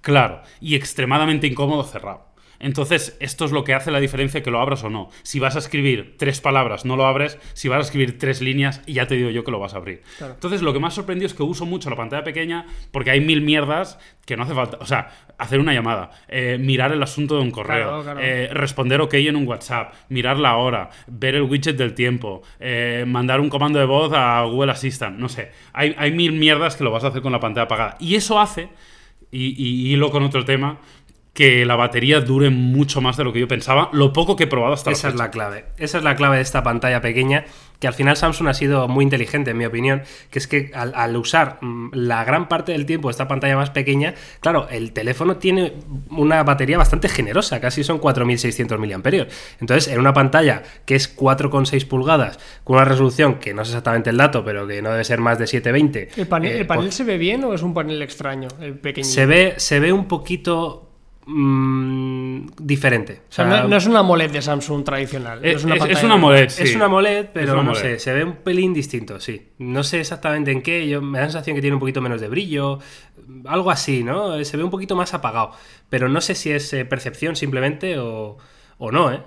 [0.02, 0.42] claro.
[0.62, 2.28] y extremadamente incómodo cerrado.
[2.66, 5.10] Entonces, esto es lo que hace la diferencia que lo abras o no.
[5.22, 7.38] Si vas a escribir tres palabras, no lo abres.
[7.54, 10.02] Si vas a escribir tres líneas, ya te digo yo que lo vas a abrir.
[10.18, 10.34] Claro.
[10.34, 13.42] Entonces, lo que más sorprendió es que uso mucho la pantalla pequeña porque hay mil
[13.42, 14.78] mierdas que no hace falta.
[14.82, 18.20] O sea, hacer una llamada, eh, mirar el asunto de un correo, Claro, claro.
[18.24, 23.04] eh, responder ok en un WhatsApp, mirar la hora, ver el widget del tiempo, eh,
[23.08, 25.52] mandar un comando de voz a Google Assistant, no sé.
[25.74, 27.96] Hay, hay mil mierdas que lo vas a hacer con la pantalla apagada.
[28.00, 28.70] Y eso hace,
[29.32, 30.80] y, y hilo con otro tema,
[31.36, 34.48] que la batería dure mucho más de lo que yo pensaba, lo poco que he
[34.48, 35.66] probado hasta Esa la es la clave.
[35.78, 37.44] Esa es la clave de esta pantalla pequeña,
[37.78, 40.94] que al final Samsung ha sido muy inteligente, en mi opinión, que es que al,
[40.96, 45.36] al usar mm, la gran parte del tiempo esta pantalla más pequeña, claro, el teléfono
[45.36, 45.74] tiene
[46.10, 49.28] una batería bastante generosa, casi son 4.600 mAh.
[49.60, 54.10] Entonces, en una pantalla que es 4,6 pulgadas, con una resolución que no sé exactamente
[54.10, 56.12] el dato, pero que no debe ser más de 720.
[56.16, 58.80] ¿El panel, eh, el panel pues- se ve bien o es un panel extraño, el
[58.80, 59.06] pequeño?
[59.06, 60.84] se ve, se ve un poquito
[61.26, 63.22] mm, diferente.
[63.30, 65.42] O sea, no, no es una AMOLED de Samsung tradicional.
[65.42, 66.14] no Es, es una es- es una.
[66.16, 66.64] AMOLED, sí.
[66.64, 67.82] Es una AMOLED, pero una no AMOLED.
[67.82, 69.50] sé, se ve un pelín distinto, sí.
[69.60, 72.22] No sé exactamente en qué, yo me da la sensación que tiene un poquito menos
[72.22, 72.80] de brillo,
[73.46, 74.44] algo así, ¿no?
[74.44, 75.52] Se ve un poquito más apagado,
[75.90, 78.38] pero no sé si es eh, percepción simplemente o,
[78.78, 79.22] o no, ¿eh?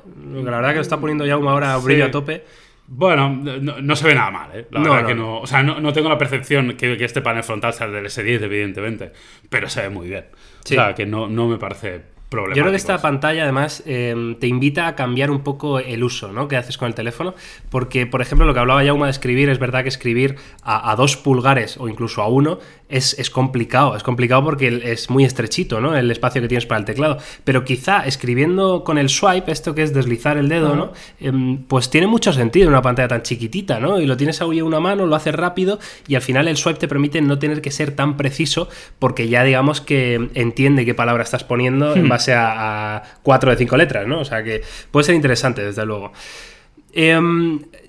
[0.45, 1.85] La verdad que lo está poniendo ya una hora Sí.
[1.85, 2.45] brillo a tope.
[2.91, 4.67] Bueno, no, no se ve nada mal, ¿eh?
[4.71, 5.41] La No, verdad no, que no.
[5.41, 8.07] O sea, no, no tengo la percepción que, que este panel frontal sea el del
[8.07, 9.13] S10, evidentemente.
[9.51, 10.25] Pero se ve muy bien.
[10.65, 10.77] Sí.
[10.77, 12.03] O sea, que no, no me parece.
[12.31, 16.31] Yo creo que esta pantalla además eh, te invita a cambiar un poco el uso
[16.31, 16.47] ¿no?
[16.47, 17.35] que haces con el teléfono,
[17.71, 20.97] porque por ejemplo lo que hablaba Yauma de escribir, es verdad que escribir a, a
[20.97, 25.81] dos pulgares o incluso a uno es, es, complicado, es complicado porque es muy estrechito
[25.81, 25.97] ¿no?
[25.97, 29.83] el espacio que tienes para el teclado, pero quizá escribiendo con el swipe, esto que
[29.83, 30.93] es deslizar el dedo, ¿no?
[31.21, 34.01] Eh, pues tiene mucho sentido en una pantalla tan chiquitita, ¿no?
[34.01, 36.89] Y lo tienes a una mano, lo haces rápido y al final el swipe te
[36.89, 41.45] permite no tener que ser tan preciso porque ya digamos que entiende qué palabra estás
[41.45, 44.21] poniendo en base a, cuatro de cinco letras, ¿no?
[44.21, 46.13] O sea que puede ser interesante, desde luego.
[46.93, 47.21] Eh,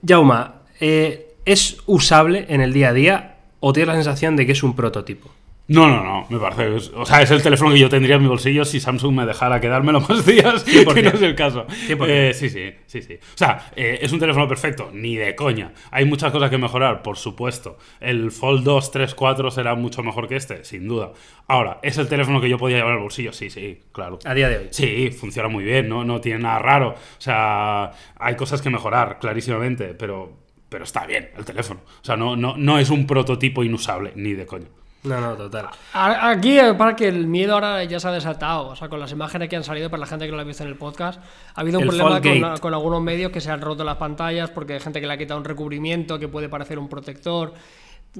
[0.05, 4.63] Jauma, ¿es usable en el día a día o tienes la sensación de que es
[4.63, 5.29] un prototipo?
[5.69, 6.89] No, no, no, me parece.
[6.95, 9.61] O sea, es el teléfono que yo tendría en mi bolsillo si Samsung me dejara
[9.61, 11.67] quedármelo más días, que no es el caso.
[11.87, 13.13] Eh, sí, sí, sí, sí.
[13.13, 15.71] O sea, eh, es un teléfono perfecto, ni de coña.
[15.91, 17.77] Hay muchas cosas que mejorar, por supuesto.
[17.99, 21.11] El Fold 2, 3, 4 será mucho mejor que este, sin duda.
[21.47, 23.31] Ahora, ¿es el teléfono que yo podía llevar al bolsillo?
[23.31, 24.17] Sí, sí, claro.
[24.25, 24.67] A día de hoy.
[24.71, 26.89] Sí, funciona muy bien, no, no tiene nada raro.
[26.89, 30.33] O sea, hay cosas que mejorar, clarísimamente, pero,
[30.67, 31.81] pero está bien el teléfono.
[32.01, 34.65] O sea, no, no, no es un prototipo inusable, ni de coña.
[35.03, 35.69] No, no, total.
[35.93, 39.47] Aquí, para que el miedo ahora ya se ha desatado, o sea, con las imágenes
[39.47, 41.21] que han salido, para la gente que lo ha visto en el podcast,
[41.55, 44.49] ha habido un El problema con, con algunos medios que se han roto las pantallas
[44.49, 47.53] porque hay gente que le ha quitado un recubrimiento que puede parecer un protector.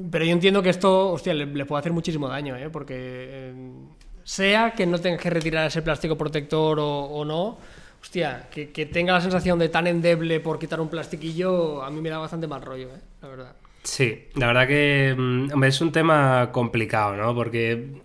[0.09, 2.69] Pero yo entiendo que esto, hostia, le, le puede hacer muchísimo daño, ¿eh?
[2.69, 3.53] Porque eh,
[4.23, 7.57] sea que no tengas que retirar ese plástico protector o, o no,
[8.01, 11.99] hostia, que, que tenga la sensación de tan endeble por quitar un plastiquillo, a mí
[11.99, 13.01] me da bastante mal rollo, ¿eh?
[13.21, 13.55] La verdad.
[13.83, 17.33] Sí, la verdad que mm, es un tema complicado, ¿no?
[17.33, 18.01] Porque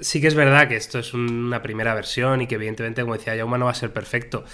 [0.00, 3.36] sí que es verdad que esto es una primera versión y que evidentemente, como decía
[3.36, 4.44] Yauma, no va a ser perfecto.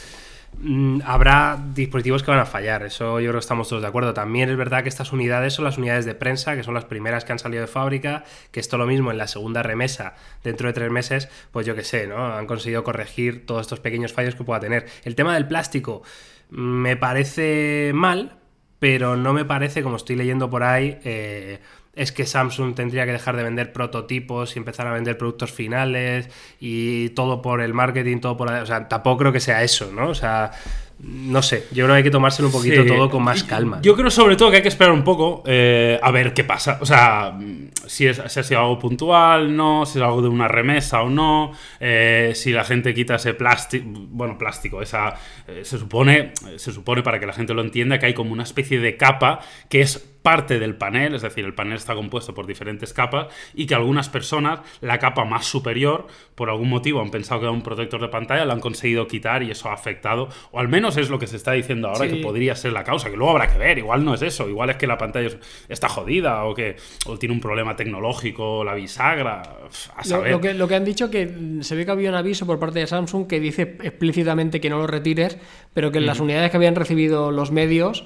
[0.58, 4.12] Mm, Habrá dispositivos que van a fallar, eso yo creo que estamos todos de acuerdo.
[4.14, 7.24] También es verdad que estas unidades son las unidades de prensa, que son las primeras
[7.24, 10.74] que han salido de fábrica, que esto lo mismo en la segunda remesa dentro de
[10.74, 12.34] tres meses, pues yo qué sé, ¿no?
[12.36, 14.86] Han conseguido corregir todos estos pequeños fallos que pueda tener.
[15.04, 16.02] El tema del plástico
[16.50, 18.39] mm, me parece mal,
[18.80, 21.60] pero no me parece, como estoy leyendo por ahí, eh,
[21.94, 26.30] es que Samsung tendría que dejar de vender prototipos y empezar a vender productos finales
[26.58, 28.50] y todo por el marketing, todo por...
[28.50, 30.08] O sea, tampoco creo que sea eso, ¿no?
[30.08, 30.50] O sea,
[31.02, 32.88] no sé, yo creo que hay que tomárselo un poquito Sí.
[32.88, 33.80] todo con más calma.
[33.82, 36.78] Yo creo sobre todo que hay que esperar un poco eh, a ver qué pasa.
[36.80, 40.28] O sea, mm, si, es, si ha sido algo puntual, no, si es algo de
[40.28, 45.14] una remesa o no, eh, si la gente quita ese plástico, bueno, plástico, esa,
[45.48, 48.42] eh, se supone, se supone para que la gente lo entienda que hay como una
[48.42, 52.46] especie de capa que es parte del panel, es decir, el panel está compuesto por
[52.46, 57.40] diferentes capas y que algunas personas, la capa más superior, por algún motivo han pensado
[57.40, 60.60] que era un protector de pantalla, la han conseguido quitar y eso ha afectado, o
[60.60, 62.16] al menos es lo que se está diciendo ahora Sí.
[62.16, 64.70] que podría ser la causa, que luego habrá que ver, igual no es eso, igual
[64.70, 68.74] es que la pantalla es- está jodida o que o tiene un problema tecnológico, la
[68.74, 70.30] bisagra, a Lo, saber.
[70.32, 72.78] lo que, lo que han dicho que se ve que había un aviso por parte
[72.80, 75.38] de Samsung que dice explícitamente que no lo retires,
[75.74, 78.04] pero que en las unidades que habían recibido los medios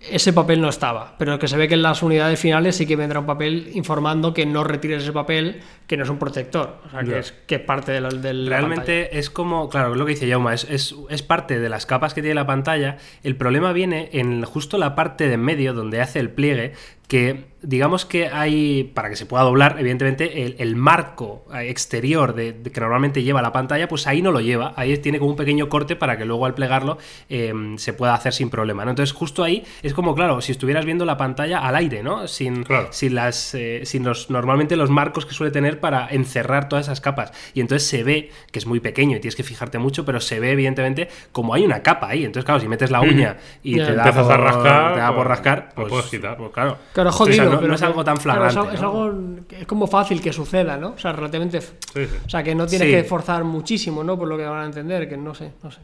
[0.00, 2.96] ese papel no estaba, pero que se ve que en las unidades finales sí que
[2.96, 6.90] vendrá un papel informando que no retires ese papel, que no es un protector, o
[6.90, 8.66] sea, que es, que es parte de la, del la pantalla.
[8.66, 12.14] Realmente es como, claro, lo que dice Yauma, es, es, es parte de las capas
[12.14, 12.98] que tiene la pantalla.
[13.22, 16.72] El problema viene en justo la parte de en medio donde hace el pliegue,
[17.08, 22.52] que digamos que hay, para que se pueda doblar, evidentemente, el, el marco exterior de,
[22.52, 24.72] de que normalmente lleva la pantalla, pues ahí no lo lleva.
[24.76, 28.32] Ahí tiene como un pequeño corte para que luego al plegarlo eh, se pueda hacer
[28.32, 28.84] sin problema.
[28.84, 28.90] ¿no?
[28.90, 32.28] Entonces, justo ahí es como, claro, si estuvieras viendo la pantalla al aire, ¿no?
[32.28, 32.88] Sin, Claro.
[32.90, 37.00] sin las eh, sin los normalmente los marcos que suele tener para encerrar todas esas
[37.00, 40.20] capas y entonces se ve que es muy pequeño y tienes que fijarte mucho pero
[40.20, 43.76] se ve evidentemente como hay una capa ahí entonces claro si metes la uña y
[43.76, 46.36] te da por, a rascar, te da por pues, rascar pues, puedes quitar.
[46.36, 48.80] pues claro Claro, jodido, no, pero no es algo tan claro, es flagrante algo- es,
[48.80, 49.02] ¿no?
[49.02, 50.88] algo que es como fácil que suceda, ¿no?
[50.92, 51.60] O sea, relativamente.
[51.60, 52.08] Sí, sí.
[52.24, 52.94] O sea, que no tienes Sí.
[52.94, 54.18] que forzar muchísimo, ¿no?
[54.18, 55.80] Por lo que van a entender, que no sé, no sé.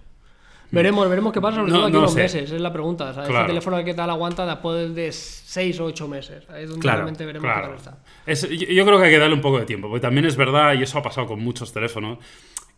[0.70, 2.22] Veremos, veremos qué pasa, sobre todo aquí unos sé.
[2.22, 3.05] meses, es la pregunta.
[3.11, 3.40] O sea, Claro.
[3.40, 6.48] Este teléfono que tal aguanta después de 6 o 8 meses.
[6.48, 7.98] Ahí es donde Claro, realmente veremos qué tal está.
[8.25, 10.72] Es- yo, creo que hay que darle un poco de tiempo, porque también es verdad,
[10.72, 12.16] y eso ha pasado con muchos teléfonos,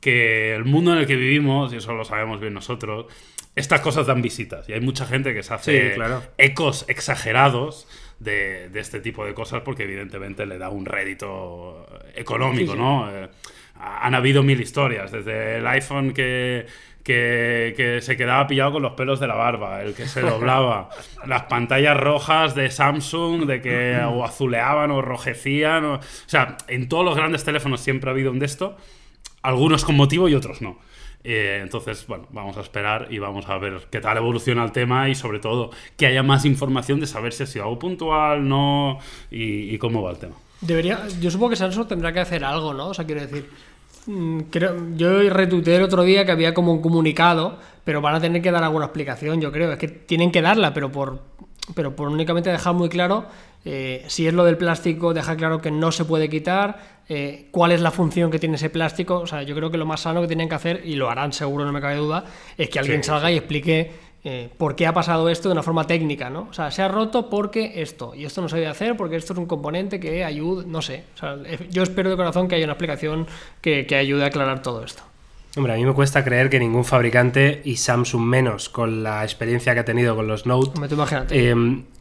[0.00, 3.06] que el mundo en el que vivimos, y eso lo sabemos bien nosotros,
[3.54, 4.68] estas cosas dan visitas.
[4.68, 5.96] Y hay mucha gente que se hace
[6.36, 7.86] ecos exagerados
[8.18, 12.82] de, de este tipo de cosas, porque evidentemente le da un rédito económico, Sí, sí.
[12.82, 13.10] ¿no?
[13.10, 13.28] Eh,
[13.76, 16.66] han habido mil historias, desde el iPhone que,
[17.02, 20.90] que, que se quedaba pillado con los pelos de la barba, el que se doblaba,
[21.26, 26.88] las pantallas rojas de Samsung, de que o azuleaban o rojecían, o, o sea, en
[26.88, 28.76] todos los grandes teléfonos siempre ha habido un de esto,
[29.42, 30.78] algunos con motivo y otros no.
[31.24, 35.08] Eh, entonces, bueno, vamos a esperar y vamos a ver qué tal evoluciona el tema
[35.08, 38.98] y sobre todo que haya más información de saber si ha sido algo puntual, no
[39.30, 40.34] y, cómo va el tema.
[40.60, 42.88] Debería, yo supongo que Samsung tendrá que hacer algo, ¿no?
[42.88, 43.48] O sea, quiero decir,
[44.06, 48.20] Mm, Creo, yo retuiteé el otro día que había como un comunicado, pero van a
[48.20, 49.72] tener que dar alguna explicación, yo creo.
[49.72, 51.20] Es que tienen que darla, pero por,
[51.74, 53.26] pero por únicamente dejar muy claro
[53.64, 57.72] eh, si es lo del plástico, dejar claro que no se puede quitar, eh, cuál
[57.72, 59.18] es la función que tiene ese plástico.
[59.20, 61.32] O sea, yo creo que lo más sano que tienen que hacer, y lo harán
[61.32, 62.24] seguro, no me cabe duda,
[62.58, 63.90] es que alguien Sí, salga y explique
[64.22, 66.48] eh, por qué ha pasado esto de una forma técnica, ¿no?
[66.50, 69.34] O sea, se ha roto porque esto, y esto no se debe hacer porque esto
[69.34, 71.04] es un componente que ayuda, no sé.
[71.14, 71.36] O sea,
[71.70, 73.26] yo espero de corazón que haya una explicación
[73.60, 75.02] que, que ayude a aclarar todo esto.
[75.56, 79.72] Hombre, a mí me cuesta creer que ningún fabricante, y Samsung menos, con la experiencia
[79.72, 81.50] que ha tenido con los Note, Hombre, tú imagínate.
[81.50, 81.54] Eh,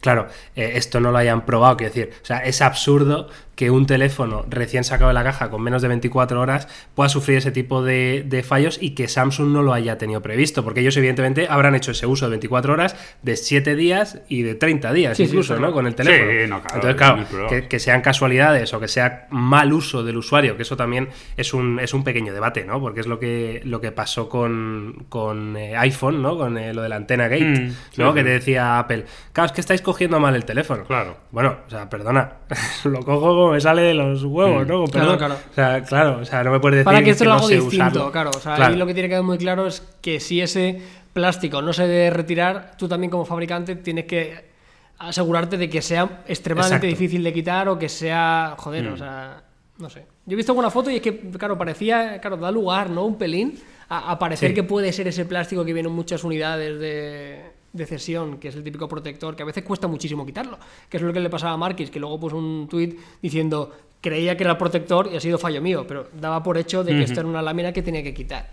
[0.04, 3.86] claro, eh, esto no lo hayan probado, quiero decir, o sea, es absurdo que un
[3.86, 7.82] teléfono recién sacado de la caja con menos de 24 horas pueda sufrir ese tipo
[7.84, 11.74] de, de fallos y que Samsung no lo haya tenido previsto, porque ellos evidentemente habrán
[11.76, 15.56] hecho ese uso de 24 horas de 7 días y de 30 días Sí, incluso,
[15.58, 15.72] ¿no?
[15.72, 16.30] Con el teléfono.
[16.32, 16.96] Sí, no, claro, Entonces,
[17.30, 21.08] claro, que, que sean casualidades o que sea mal uso del usuario, que eso también
[21.36, 22.80] es un, es un pequeño debate, ¿no?
[22.80, 26.36] Porque es lo que, lo que pasó con, con eh, iPhone, ¿no?
[26.36, 28.08] Con eh, lo de la antena gate, Mm, ¿no?
[28.08, 28.24] sí, que sí.
[28.24, 30.84] te decía Apple, claro, es que estáis cogiendo mal el teléfono.
[30.84, 31.16] Claro.
[31.30, 32.32] Bueno, o sea, perdona,
[32.84, 34.68] lo cojo como me sale de los huevos, Mm.
[34.68, 34.84] ¿no?
[34.86, 35.34] Claro, claro.
[35.50, 37.38] O sea, claro, o sea, no me puedes decir Para que esto que lo no
[37.38, 38.12] hago distinto, usarlo.
[38.12, 38.30] claro.
[38.30, 38.72] O sea, Claro.
[38.72, 40.80] ahí lo que tiene que quedar muy claro es que si ese
[41.12, 44.52] plástico no se debe retirar, tú también como fabricante tienes que
[44.98, 47.00] asegurarte de que sea extremadamente Exacto.
[47.02, 49.42] difícil de quitar o que sea, joder, o sea,
[49.78, 50.06] no sé.
[50.26, 53.04] Yo he visto alguna foto y es que, claro, parecía, claro, da lugar, ¿no?
[53.04, 54.54] Un pelín a, a parecer Sí.
[54.54, 57.42] que puede ser ese plástico que viene en muchas unidades de,
[57.74, 60.58] de cesión, que es el típico protector, que a veces cuesta muchísimo quitarlo,
[60.88, 64.36] que es lo que le pasaba a Marquis, que luego puso un tuit diciendo creía
[64.36, 67.02] que era el protector y ha sido fallo mío, pero daba por hecho de que
[67.02, 68.48] esto era una lámina que tenía que quitar.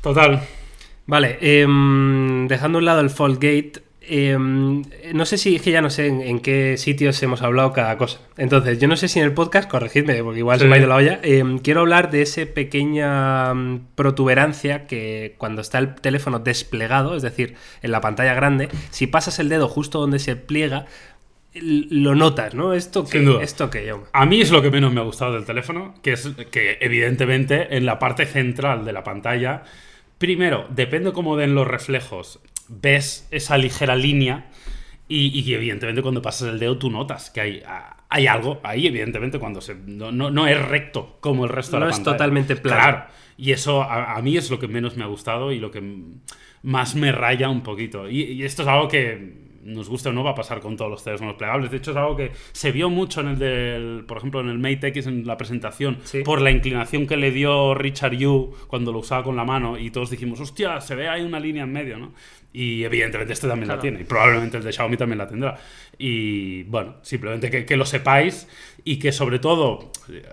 [0.00, 0.40] Total.
[1.06, 4.82] Vale, em, dejando a un lado el Foldgate, em,
[5.14, 7.96] no sé si es que ya no sé en, en qué sitios hemos hablado cada
[7.98, 8.20] cosa.
[8.36, 10.88] Entonces, yo no sé si en el podcast, corregidme, porque igual se me ha ido
[10.88, 11.20] la olla.
[11.22, 17.22] em, quiero hablar de esa pequeña mm, protuberancia que cuando está el teléfono desplegado, es
[17.22, 20.86] decir, en la pantalla grande, si pasas el dedo justo donde se pliega,
[21.52, 22.74] lo notas, ¿no?
[22.74, 23.42] Esto que, Sin duda.
[23.42, 24.04] esto que yo.
[24.12, 27.76] A mí es lo que menos me ha gustado del teléfono, que es que evidentemente
[27.76, 29.64] en la parte central de la pantalla,
[30.18, 32.38] primero, depende cómo den los reflejos,
[32.70, 34.48] ves esa ligera línea
[35.08, 38.86] y, y evidentemente cuando pasas el dedo tú notas que hay, ah, hay algo ahí,
[38.86, 41.96] evidentemente, cuando se, no, no, no es recto como el resto de No la es
[41.98, 42.16] pantalla.
[42.16, 42.80] totalmente plano.
[42.82, 43.04] Claro.
[43.36, 45.82] Y eso a, a mí es lo que menos me ha gustado y lo que
[46.62, 48.08] más me raya un poquito.
[48.08, 50.90] Y, y esto es algo que nos gusta o no va a pasar con todos
[50.90, 51.70] los teléfonos plegables.
[51.70, 54.58] De hecho, es algo que se vio mucho en el del, por ejemplo, en el
[54.58, 56.22] Mate X en la presentación, Sí.
[56.22, 59.90] por la inclinación que le dio Richard Yu cuando lo usaba con la mano y
[59.90, 62.12] todos dijimos, hostia, se ve ahí una línea en medio, ¿no?
[62.52, 63.82] Y evidentemente este también la Claro.
[63.82, 65.56] tiene y probablemente el de Xiaomi también la tendrá.
[65.98, 68.48] Y bueno, simplemente que, que lo sepáis
[68.84, 69.92] y que sobre todo,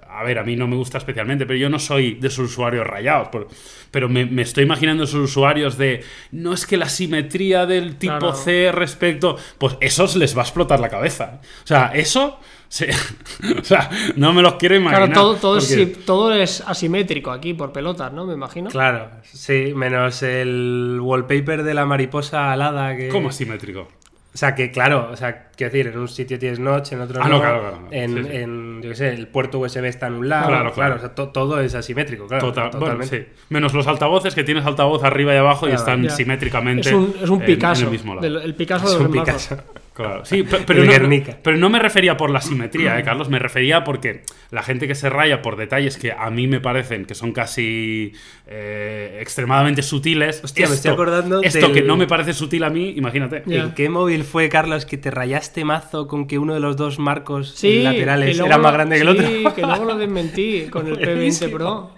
[0.09, 2.87] a ver, a mí no me gusta especialmente, pero yo no soy de esos usuarios
[2.87, 3.47] rayados, por-
[3.91, 8.17] pero me, me estoy imaginando esos usuarios de, no es que la simetría del tipo
[8.17, 8.33] Claro.
[8.33, 11.41] C respecto, pues esos les va a explotar la cabeza.
[11.63, 12.89] O sea, eso, se-
[13.59, 15.07] o sea, no me los quiero imaginar.
[15.11, 18.25] Claro, todo, todo, es, porque- si- todo es asimétrico aquí por pelotas, ¿no?
[18.25, 18.69] Me imagino.
[18.69, 23.09] Claro, sí, menos el wallpaper de la mariposa alada que...
[23.09, 23.87] ¿Cómo asimétrico?
[24.33, 27.19] O sea, que claro, o sea, quiero decir, en un sitio tienes notch, en otro
[27.23, 27.35] Ah, no.
[27.37, 27.87] no, claro, claro.
[27.89, 28.35] En, Sí, sí.
[28.37, 30.47] en, yo qué sé, el puerto USB está en un lado.
[30.49, 30.95] Claro, claro.
[30.97, 32.45] o sea, to- todo es asimétrico, claro.
[32.45, 33.17] Total- bueno, totalmente.
[33.33, 33.41] sí.
[33.49, 36.11] Menos los altavoces que tienes altavoz arriba y abajo y están Ya.
[36.11, 37.81] simétricamente Es un, es Picasso.
[37.81, 38.21] en el mismo lado.
[38.27, 39.11] del- el Picasso Es de los un.
[39.13, 39.57] Picasso.
[40.03, 41.37] Claro, sí, pe- pero, no, Guernica.
[41.41, 43.29] pero no me refería por la simetría, ¿eh, Carlos?
[43.29, 47.05] Me refería porque la gente que se raya por detalles que a mí me parecen
[47.05, 48.13] que son casi
[48.45, 50.41] eh, extremadamente sutiles.
[50.43, 53.43] Hostia, me estoy acordando Esto del- que no me parece sutil a mí, imagínate.
[53.45, 53.63] Ya.
[53.63, 56.99] ¿En qué móvil fue, Carlos, que te rayaste mazo con que uno de los dos
[56.99, 59.55] marcos Sí, laterales era más lo- grande que el Sí, otro?
[59.55, 61.57] que luego lo desmentí con el P20 Buenísimo.
[61.57, 61.91] Pro.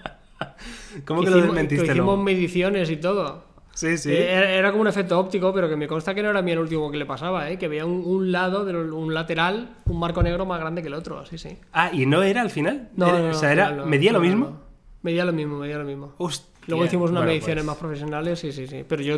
[1.05, 2.23] ¿Cómo que lo hicimos, desmentiste que hicimos luego?
[2.23, 3.45] mediciones y todo.
[3.79, 4.11] Sí, sí.
[4.11, 6.41] Eh, Era, era como un efecto óptico, pero que me consta que no era a
[6.41, 7.57] mí el último que le pasaba, ¿eh?
[7.57, 10.89] que veía un, un lado, de lo- un lateral, un marco negro más grande que
[10.89, 11.57] el otro, sí, sí.
[11.71, 12.89] Ah, ¿y no era al final?
[12.97, 14.59] No, Era- no, no, o sea, era, no, ¿medía lo mismo?
[15.01, 16.13] Medía lo mismo, medía lo mismo.
[16.17, 16.49] Hostia.
[16.67, 18.83] Luego hicimos unas Bueno, mediciones pues, más profesionales, sí, sí, sí.
[18.85, 19.17] Pero yo,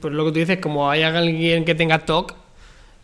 [0.00, 2.32] pues lo que tú dices, como hay alguien que tenga TOC,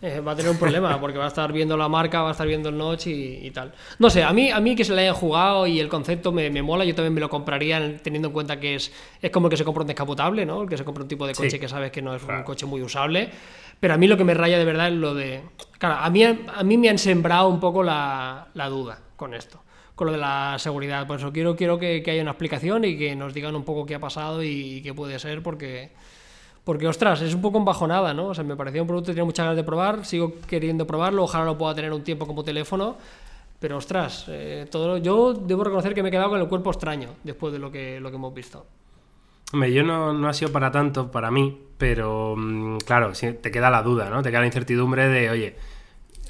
[0.02, 2.32] eh, va a tener un problema, porque va a estar viendo la marca, va a
[2.32, 3.72] estar viendo el notch y, y tal.
[3.98, 6.50] No sé, a mí, a mí que se le hayan jugado y el concepto me,
[6.50, 9.46] me mola, yo también me lo compraría en- teniendo en cuenta que es, es como
[9.46, 10.62] el que se compra un descapotable, ¿no?
[10.62, 11.58] El que se compra un tipo de coche Sí.
[11.58, 12.44] que sabes que no es un Claro.
[12.44, 13.30] coche muy usable.
[13.80, 15.42] Pero a mí lo que me raya de verdad es lo de...
[15.78, 19.60] Claro, a mí, a mí me han sembrado un poco la, la duda con esto
[19.94, 21.06] con lo de la seguridad.
[21.06, 23.84] Por eso quiero, quiero que, que haya una explicación y que nos digan un poco
[23.84, 25.90] qué ha pasado y, qué puede ser, porque,
[26.64, 28.28] porque, ostras, es un poco embajonada, ¿no?
[28.28, 31.24] O sea, me parecía un producto que tenía muchas ganas de probar, sigo queriendo probarlo,
[31.24, 32.96] ojalá lo pueda tener un tiempo como teléfono,
[33.58, 37.10] Pero ostras, eh, todo, yo debo reconocer que me he quedado con el cuerpo extraño
[37.22, 38.66] después de lo que, lo que hemos visto.
[39.52, 43.70] Hombre, yo no, no ha sido para tanto para mí, pero mm, claro, te queda
[43.70, 44.20] la duda, ¿no?
[44.22, 45.56] Te queda la incertidumbre de, oye,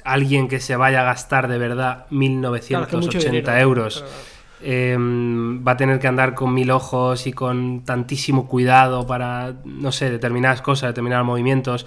[0.03, 4.32] alguien que se vaya a gastar de verdad 1980 Claro, dinero, euros pero-
[4.63, 9.91] eh, va a tener que andar con mil ojos y con tantísimo cuidado para, no
[9.91, 11.85] sé, determinadas cosas, determinados movimientos.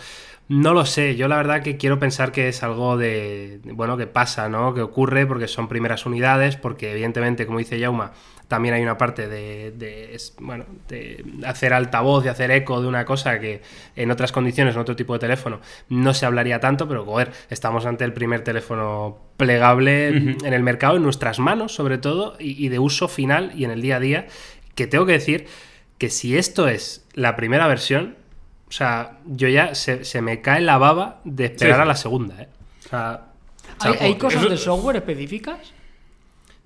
[0.49, 4.07] No lo sé, yo la verdad que quiero pensar que es algo de, bueno, que
[4.07, 4.75] pasa, ¿no?
[4.75, 8.13] Que ocurre porque son primeras unidades, porque evidentemente, como dice Yauma,
[8.49, 13.05] también hay una parte de, de, bueno, de hacer altavoz, de hacer eco de una
[13.05, 13.63] cosa que
[13.97, 17.87] en otras condiciones, en otro tipo de teléfono, no se hablaría tanto, pero joder, estamos
[17.87, 22.69] ante el primer teléfono plegable en el mercado, en nuestras manos sobre todo, y, y
[22.69, 24.27] de uso final y en el día a día,
[24.75, 25.47] que tengo que decir
[25.99, 28.17] que si esto es la primera versión,
[28.69, 31.83] o sea, yo ya se, se me cae la baba de esperar Sí.
[31.83, 32.49] a la segunda, ¿eh?
[32.85, 33.23] O sea,
[34.01, 35.73] ¿Hay, cosas de software específicas?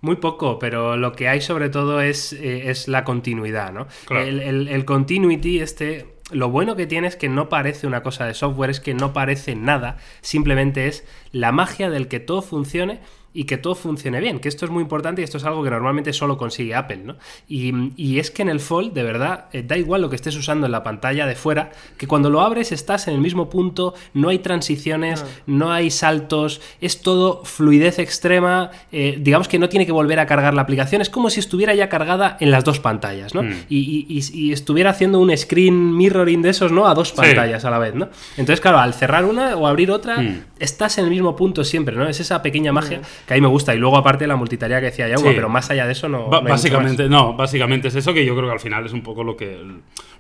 [0.02, 3.86] Muy poco, pero lo que hay sobre todo es, eh, es la continuidad, ¿no?
[4.06, 4.24] Claro.
[4.24, 8.24] El, el- el continuity, este, lo bueno que tiene es que no parece una cosa
[8.26, 13.00] de software, es que no parece nada, simplemente es la magia del que todo funcione
[13.32, 15.70] y que todo funcione bien, que esto es muy importante y esto es algo que
[15.70, 17.16] normalmente solo consigue Apple, ¿no?
[17.48, 20.34] Y, y es que en el Fold, de verdad, eh, da igual lo que estés
[20.36, 23.94] usando en la pantalla de fuera, que cuando lo abres estás en el mismo punto,
[24.14, 25.42] no hay transiciones, Ah.
[25.46, 30.26] no hay saltos, es todo fluidez extrema, eh, digamos que no tiene que volver a
[30.26, 33.42] cargar la aplicación, es como si estuviera ya cargada en las dos pantallas, ¿no?
[33.44, 33.52] Mm.
[33.68, 36.86] Y, y- y- y estuviera haciendo un screen mirroring de esos, ¿no?
[36.88, 38.08] A dos pantallas a la vez, ¿no?
[38.36, 40.42] Entonces, claro, al cerrar una o abrir otra, Mm.
[40.58, 42.08] estás en el mismo punto siempre, ¿no?
[42.08, 43.74] Es esa pequeña magia que a mí me gusta.
[43.74, 45.24] Y luego, aparte, la multitarea que decía Sí.
[45.24, 46.28] pero más allá de eso no.
[46.28, 49.24] Ba- básicamente, no, básicamente es eso que yo creo que al final es un poco
[49.24, 49.58] lo que,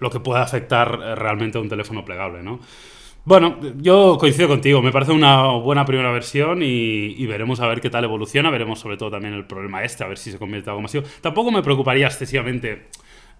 [0.00, 2.60] lo que puede afectar eh, realmente a un teléfono plegable, ¿no?
[3.24, 7.80] Bueno, yo coincido contigo, me parece una buena primera versión y, y veremos a ver
[7.82, 10.68] qué tal evoluciona, veremos sobre todo también el problema este, a ver si se convierte
[10.68, 11.04] en algo masivo.
[11.20, 12.86] Tampoco me preocuparía excesivamente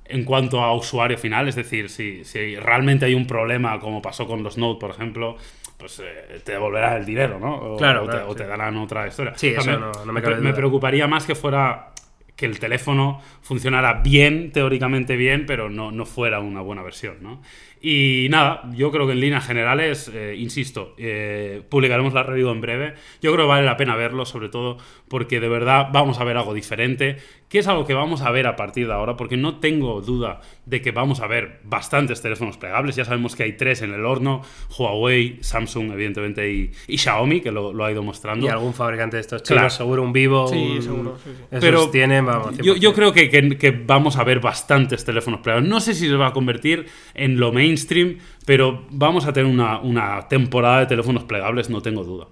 [0.05, 4.27] en cuanto a usuario final, es decir, si, si realmente hay un problema como pasó
[4.27, 5.37] con los Note, por ejemplo,
[5.81, 7.55] pues eh, te devolverán el dinero, ¿no?
[7.57, 9.33] O, Claro, o te, o darán otra historia.
[9.37, 10.55] Sí, eso me- no- no me cabe me duda.
[10.55, 11.89] preocuparía más que fuera
[12.37, 17.43] que el teléfono funcionara bien, teóricamente bien, pero no, no fuera una buena versión, ¿no?
[17.83, 22.61] Y nada, yo creo que en líneas generales, eh, insisto, eh, publicaremos la review en
[22.61, 22.95] breve.
[23.23, 24.77] Yo creo que vale la pena verlo, sobre todo
[25.09, 27.17] porque de verdad vamos a ver algo diferente,
[27.49, 30.41] que es algo que vamos a ver a partir de ahora, porque no tengo duda
[30.67, 32.95] de que vamos a ver bastantes teléfonos plegables.
[32.97, 34.43] Ya sabemos que hay tres en el horno,
[34.79, 38.47] Huawei, Samsung, evidentemente, y, y Xiaomi, que lo, lo ha ido mostrando.
[38.47, 39.71] Y algún fabricante de estos chinos, Claro.
[39.71, 40.47] seguro un vivo.
[40.49, 41.43] Sí, un- seguro, sí, sí.
[41.51, 42.57] Esos Pero tienen, vamos.
[42.59, 42.79] yo, 100%.
[42.79, 45.69] yo creo que, que- que vamos a ver bastantes teléfonos plegables.
[45.69, 49.81] No sé si se va a convertir en lo mainstream, pero vamos a tener una,
[49.81, 52.27] una temporada de teléfonos plegables, no tengo duda.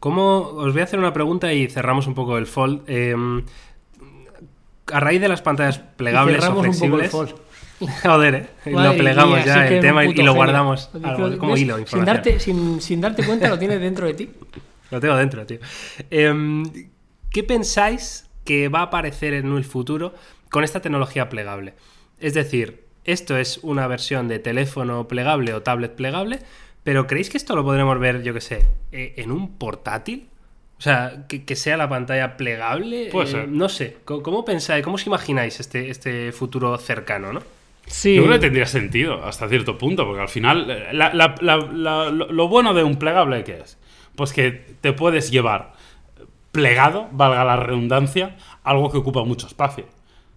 [0.00, 2.82] ¿Cómo, os voy a hacer una pregunta y cerramos un poco el fold.
[2.86, 3.14] Eh,
[4.92, 7.10] a raíz de las pantallas plegables o cerramos un poco el flexibles.
[7.10, 7.46] fold.
[8.02, 12.04] Joder, eh, lo plegamos mía, ya el tema y lo guardamos algo, como hilo, sin
[12.04, 14.30] darte, sin, sin darte cuenta lo tienes dentro de ti.
[14.88, 15.58] Lo tengo dentro, tío.
[16.10, 16.62] Em,
[17.32, 20.14] ¿Qué pensáis que va a aparecer en el futuro
[20.48, 21.74] con esta tecnología plegable?
[22.20, 26.40] Es decir, esto es una versión de teléfono plegable o tablet plegable,
[26.84, 30.28] pero ¿creéis que esto lo podremos ver, yo qué sé, eh, en un portátil?
[30.78, 33.08] O sea, que, que sea la pantalla plegable.
[33.10, 33.48] Puede Eh, ser.
[33.48, 37.40] No sé, ¿cómo, cómo pensáis, cómo os imagináis este, este futuro cercano, no?
[37.86, 38.14] Sí.
[38.16, 41.56] Yo creo que tendría sentido hasta cierto punto, porque al final eh, la- la- la-
[41.56, 43.78] la- lo lo bueno de un plegable que es,
[44.16, 45.72] pues que te puedes llevar
[46.52, 49.84] plegado, valga la redundancia, algo que ocupa mucho espacio.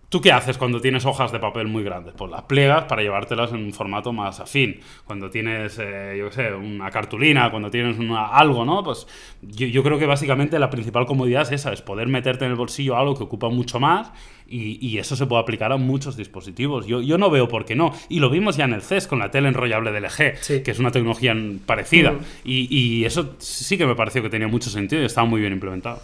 [0.09, 2.15] ¿Tú qué haces cuando tienes hojas de papel muy grandes?
[2.17, 4.79] Pues las plegas para llevártelas en un formato más afín.
[5.05, 8.83] Cuando tienes, eh, yo qué sé, una cartulina, cuando tienes una- algo, ¿no?
[8.83, 9.05] Pues
[9.43, 12.57] yo, yo creo que básicamente la principal comodidad es esa, es poder meterte en el
[12.57, 14.11] bolsillo algo que ocupa mucho más
[14.47, 16.87] y, y eso se puede aplicar a muchos dispositivos.
[16.87, 17.93] Yo, yo no veo por qué no.
[18.09, 20.63] Y lo vimos ya en el CES con la tele enrollable del LG, Sí.
[20.63, 21.35] que es una tecnología
[21.67, 22.13] parecida.
[22.13, 22.19] Mm.
[22.45, 25.53] Y, y eso sí que me pareció que tenía mucho sentido y estaba muy bien
[25.53, 26.01] implementado.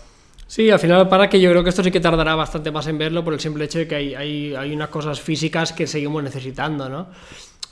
[0.48, 2.98] Sí, al final para que yo creo que esto sí que tardará bastante más en
[2.98, 6.24] verlo por el simple hecho de que hay, hay, hay unas cosas físicas que seguimos
[6.24, 7.08] necesitando, ¿no?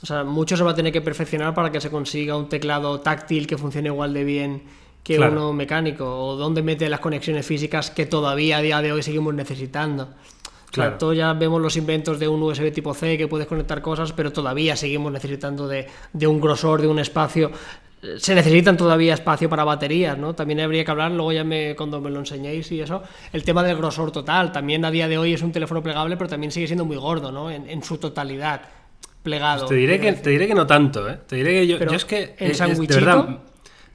[0.02, 3.00] O sea, mucho se va a tener que perfeccionar para que se consiga un teclado
[3.00, 4.62] táctil que funcione igual de bien
[5.02, 5.32] que Claro.
[5.32, 9.34] uno mecánico, o dónde mete las conexiones físicas que todavía a día de hoy seguimos
[9.34, 10.04] necesitando.
[10.04, 10.98] O sea, Claro.
[10.98, 14.32] todos ya vemos los inventos de un USB tipo C que puedes conectar cosas, pero
[14.32, 17.52] todavía seguimos necesitando de, de un grosor, de un espacio.
[18.04, 20.34] Eh, Se necesitan todavía espacio para baterías, ¿no?
[20.34, 23.02] También habría que hablar, luego ya me, cuando me lo enseñéis y eso,
[23.32, 24.52] el tema del grosor total.
[24.52, 27.32] También a día de hoy es un teléfono plegable, pero también sigue siendo muy gordo,
[27.32, 27.50] ¿no?
[27.50, 28.60] En, en su totalidad,
[29.22, 29.66] plegado.
[29.66, 31.18] Te diré, que, te diré que no tanto, ¿eh?
[31.26, 32.34] Te diré que yo, Pero yo es que.
[32.38, 33.38] en es- es- de sandwichito- verdad,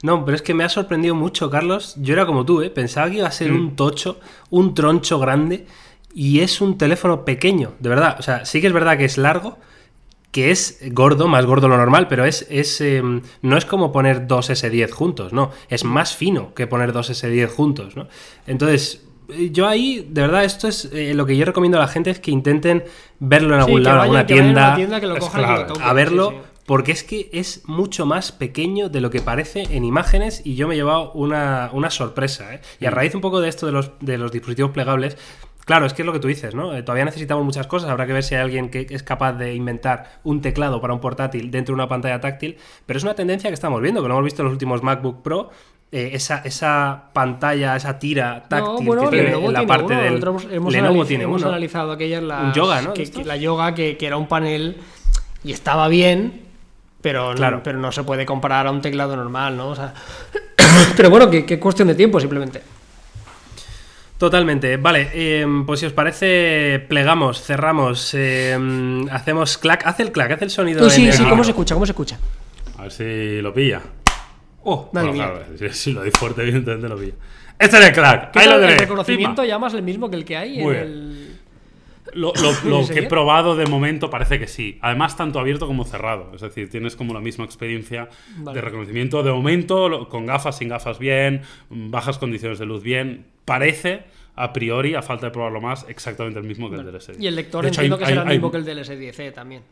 [0.02, 1.94] No, pero es que me ha sorprendido mucho, Carlos.
[1.98, 2.70] Yo era como tú, ¿eh?
[2.70, 3.56] Pensaba que iba a ser Mm.
[3.60, 5.66] un tocho, un troncho grande,
[6.14, 8.16] y es un teléfono pequeño, de verdad.
[8.18, 9.58] O sea, sí que es verdad que es largo,
[10.30, 13.02] que es gordo, más gordo de lo normal, pero es, es eh,
[13.42, 15.50] no es como poner dos S10 juntos, no.
[15.68, 18.06] Es más fino que poner dos S10 juntos, ¿no?
[18.46, 21.88] Entonces, eh, yo ahí, de verdad, esto es eh, lo que yo recomiendo a la
[21.88, 22.84] gente es que intenten
[23.18, 24.66] verlo en algún lado, en alguna tienda.
[24.68, 26.62] una tienda que lo cojan y que lo a verlo, sí, sí.
[26.66, 30.68] porque es que es mucho más pequeño de lo que parece en imágenes y yo
[30.68, 32.54] me he llevado una, una sorpresa.
[32.54, 32.60] ¿eh?
[32.78, 35.16] Y a raíz un poco de esto de los, de los dispositivos plegables,
[35.70, 36.74] claro, es que es lo que tú dices, ¿no?
[36.74, 39.54] Eh, todavía necesitamos muchas cosas, habrá que ver si hay alguien que es capaz de
[39.54, 42.56] inventar un teclado para un portátil dentro de una pantalla táctil,
[42.86, 45.22] pero es una tendencia que estamos viendo, que lo hemos visto en los últimos MacBook
[45.22, 45.50] Pro.
[45.92, 49.68] eh, esa, esa pantalla, esa tira táctil No, bueno, que tiene Lenovo en la tiene
[49.68, 51.50] parte uno, del nosotros hemos, Lenovo tiene hemos uno.
[51.50, 52.94] analizado aquellas las Un yoga, ¿no?
[53.24, 54.76] la yoga que, que era un panel
[55.44, 56.42] y estaba bien,
[57.00, 57.62] pero, Claro.
[57.64, 59.68] pero no se puede comparar a un teclado normal, ¿no?
[59.68, 59.94] O sea,
[60.96, 62.60] pero bueno, que, que cuestión de tiempo simplemente.
[64.20, 64.76] Totalmente.
[64.76, 68.54] Vale, eh, pues si os parece, plegamos, cerramos, eh,
[69.10, 69.86] hacemos clac.
[69.86, 70.90] Haz el clac, haz el sonido.
[70.90, 71.24] Sí, sí, sí.
[71.24, 71.74] ¿cómo se escucha?
[71.74, 72.18] ¿Cómo se escucha?
[72.76, 73.80] A ver si lo pilla.
[74.62, 75.30] Oh, Bueno, mía.
[75.32, 77.14] claro, si, si lo doy fuerte, evidentemente lo pilla.
[77.58, 77.92] Este es el.
[77.94, 78.80] ¿Qué Ahí lo el tenéis.
[78.80, 79.46] reconocimiento Pima.
[79.48, 80.82] ya más el mismo que el que hay Muy en bien.
[80.92, 81.36] el...
[82.12, 84.78] Lo, lo- lo ¿En que he probado de momento parece que sí.
[84.82, 86.30] Además, tanto abierto como cerrado.
[86.34, 88.54] Es decir, tienes como la misma experiencia Vale.
[88.54, 89.22] de reconocimiento.
[89.22, 91.40] De momento, con gafas, sin gafas bien,
[91.70, 93.26] bajas condiciones de luz bien.
[93.44, 94.04] Parece,
[94.36, 97.16] a priori, a falta de probarlo más, exactamente el mismo que el del S10.
[97.20, 98.64] Y el lector De hecho, entiendo hay- que será hay- el mismo hay- que el
[98.64, 99.62] del S10e también.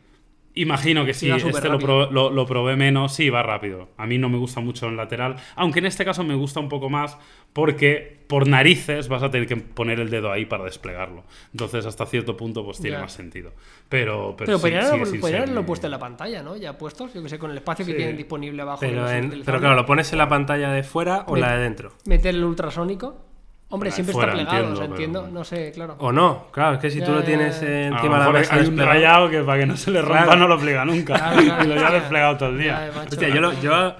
[0.55, 1.85] Imagino que sí, este lo, superrápido.
[1.87, 3.87] pro- lo- lo probé menos, sí, va rápido.
[3.97, 6.67] A mí no me gusta mucho en lateral, aunque en este caso me gusta un
[6.67, 7.17] poco más
[7.53, 11.23] porque por narices vas a tener que poner el dedo ahí para desplegarlo.
[11.53, 13.01] Entonces hasta cierto punto pues tiene Ya.
[13.03, 13.53] más sentido.
[13.89, 16.57] Pero, pero, Pero sí, podrían haberlo- puesto en la pantalla, ¿no?
[16.57, 18.79] Ya puestos, yo que sé, con el espacio que tienen disponible abajo.
[18.81, 21.93] pero, en- claro, ¿lo pones en la pantalla de fuera o Me- la de dentro?
[22.05, 23.28] Meter el ultrasónico.
[23.71, 25.95] Hombre, siempre fuera, está plegado, entiendo, o sea, pero- entiendo, no sé, claro.
[25.99, 26.47] ¿O no?
[26.51, 27.67] Claro, es que si tú Ya, lo ya, tienes ya.
[27.67, 30.23] lo encima de la mesa hay un rayado que para que no se le rompa
[30.23, 30.39] Claro.
[30.39, 31.13] no lo pliega nunca.
[31.15, 32.91] Claro, claro, y lo lleva desplegado todo el día.
[32.95, 33.09] macho.
[33.11, 33.95] Hostia, yo, lo, yo,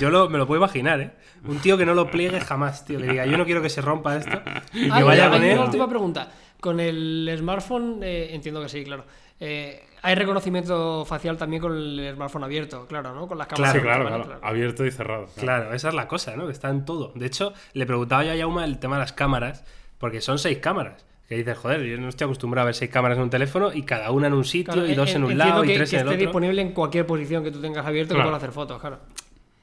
[0.00, 1.10] yo lo- me lo puedo imaginar, ¿eh?
[1.46, 2.98] Un tío que no lo pliegue jamás, tío.
[3.00, 4.40] Que diga, yo no quiero que se rompa esto.
[4.72, 5.52] Y que Ah, vaya con él.
[5.56, 6.28] una última pregunta.
[6.60, 9.04] Con el smartphone, eh, entiendo que sí, claro.
[9.44, 13.26] Eh, hay reconocimiento facial también con el smartphone abierto, claro, ¿no?
[13.26, 13.70] Con las cámaras.
[13.74, 14.40] Abiertas, claro, vale, claro.
[14.42, 15.26] Abierto y cerrado.
[15.34, 15.40] claro.
[15.62, 16.46] Claro, esa es la cosa, ¿no?
[16.46, 17.12] Que está en todo.
[17.14, 19.64] De hecho, le preguntaba yo a Yauma el tema de las cámaras,
[19.98, 21.04] porque son seis cámaras.
[21.28, 23.82] Que dices, joder, yo no estoy acostumbrado a ver seis cámaras en un teléfono y
[23.84, 25.90] cada una en un sitio Claro, y dos en- en un lado que, y tres
[25.90, 26.26] que en el esté otro.
[26.26, 28.28] disponible en cualquier posición que tú tengas abierto Claro.
[28.28, 28.98] que puedas hacer fotos, claro.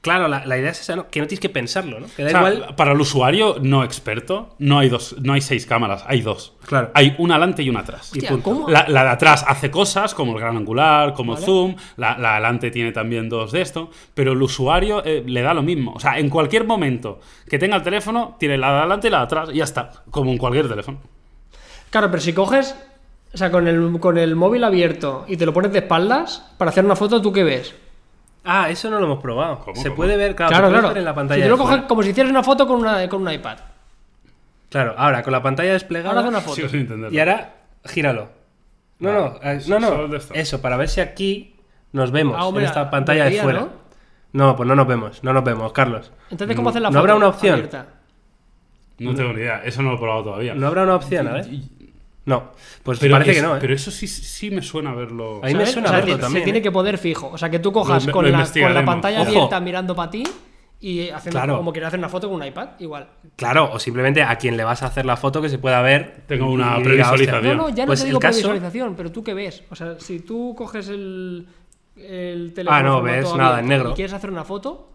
[0.02, 1.08] Claro, la, la idea es esa, ¿no?
[1.10, 2.06] Que no tienes que pensarlo, ¿no?
[2.16, 2.74] Que da O sea, igual.
[2.74, 6.54] Para el usuario no experto, no hay dos, no hay seis cámaras, hay dos.
[6.64, 6.90] Claro.
[6.94, 8.10] Hay una adelante y una atrás.
[8.14, 8.44] Y Hostia, punto.
[8.44, 8.70] ¿cómo?
[8.70, 11.44] La, la de atrás hace cosas como el gran angular, como Vale.
[11.44, 15.22] el zoom, la, la de adelante tiene también dos de esto, pero el usuario eh,
[15.26, 15.92] le da lo mismo.
[15.92, 19.18] O sea, en cualquier momento que tenga el teléfono, tiene la de adelante y la
[19.18, 20.98] de atrás y ya está, como en cualquier teléfono.
[21.90, 22.74] Claro, pero si coges,
[23.34, 26.70] o sea, con el, con el móvil abierto y te lo pones de espaldas, para
[26.70, 27.74] hacer una foto, ¿tú qué ves?
[28.44, 29.58] Ah, eso no lo hemos probado.
[29.60, 29.96] ¿Cómo, se cómo?
[29.96, 31.42] puede ver, claro, claro, ver en la si pantalla.
[31.44, 33.58] te lo coges como si hicieras una foto con, una, con un iPad.
[34.70, 36.20] Claro, ahora con la pantalla Ahora desplegada.
[36.20, 36.56] haz una foto.
[36.56, 37.14] Sigo sin entenderlo.
[37.14, 38.28] Y ahora, gíralo.
[39.00, 39.60] No, Vale.
[39.66, 40.16] no, eh, no, no.
[40.34, 41.56] Eso, para ver si aquí
[41.92, 43.60] nos vemos Ah, hombre, en esta pantalla de fuera.
[43.60, 43.68] ¿no?
[44.32, 46.12] No, pues no nos vemos, no nos vemos, Carlos.
[46.30, 47.00] Entonces, ¿cómo hacer la ¿No foto?
[47.00, 47.54] habrá una opción?
[47.54, 47.86] abierta?
[48.98, 50.54] No tengo ni idea, eso no lo he probado todavía.
[50.54, 51.48] ¿No habrá una opción, a ver?
[52.30, 52.52] No,
[52.82, 53.58] pues Pero parece es- que no, ¿eh?
[53.60, 55.40] Pero eso sí, sí me suena verlo.
[55.42, 56.62] Ahí me suena O sea, verlo te- también, Se tiene ¿eh?
[56.62, 57.28] que poder fijo.
[57.32, 58.84] O sea, que tú cojas Lo- con, lo la, con la investigaremos.
[58.84, 59.28] pantalla Ojo.
[59.30, 60.22] abierta mirando para ti
[60.80, 61.56] y haciendo Claro.
[61.58, 63.08] como quieres hacer una foto con un iPad, igual.
[63.36, 66.22] Claro, o simplemente a quien le vas a hacer la foto que se pueda ver.
[66.26, 67.36] Tengo una y previsualización.
[67.36, 67.54] "Hostia".
[67.54, 69.62] No, no, ya no Pues te digo por caso- visualización, pero tú qué ves.
[69.70, 71.46] O sea, si tú coges el,
[71.96, 72.76] el teléfono.
[72.78, 73.90] Ah, no, ves nada, en negro.
[73.90, 74.86] Y quieres hacer una foto,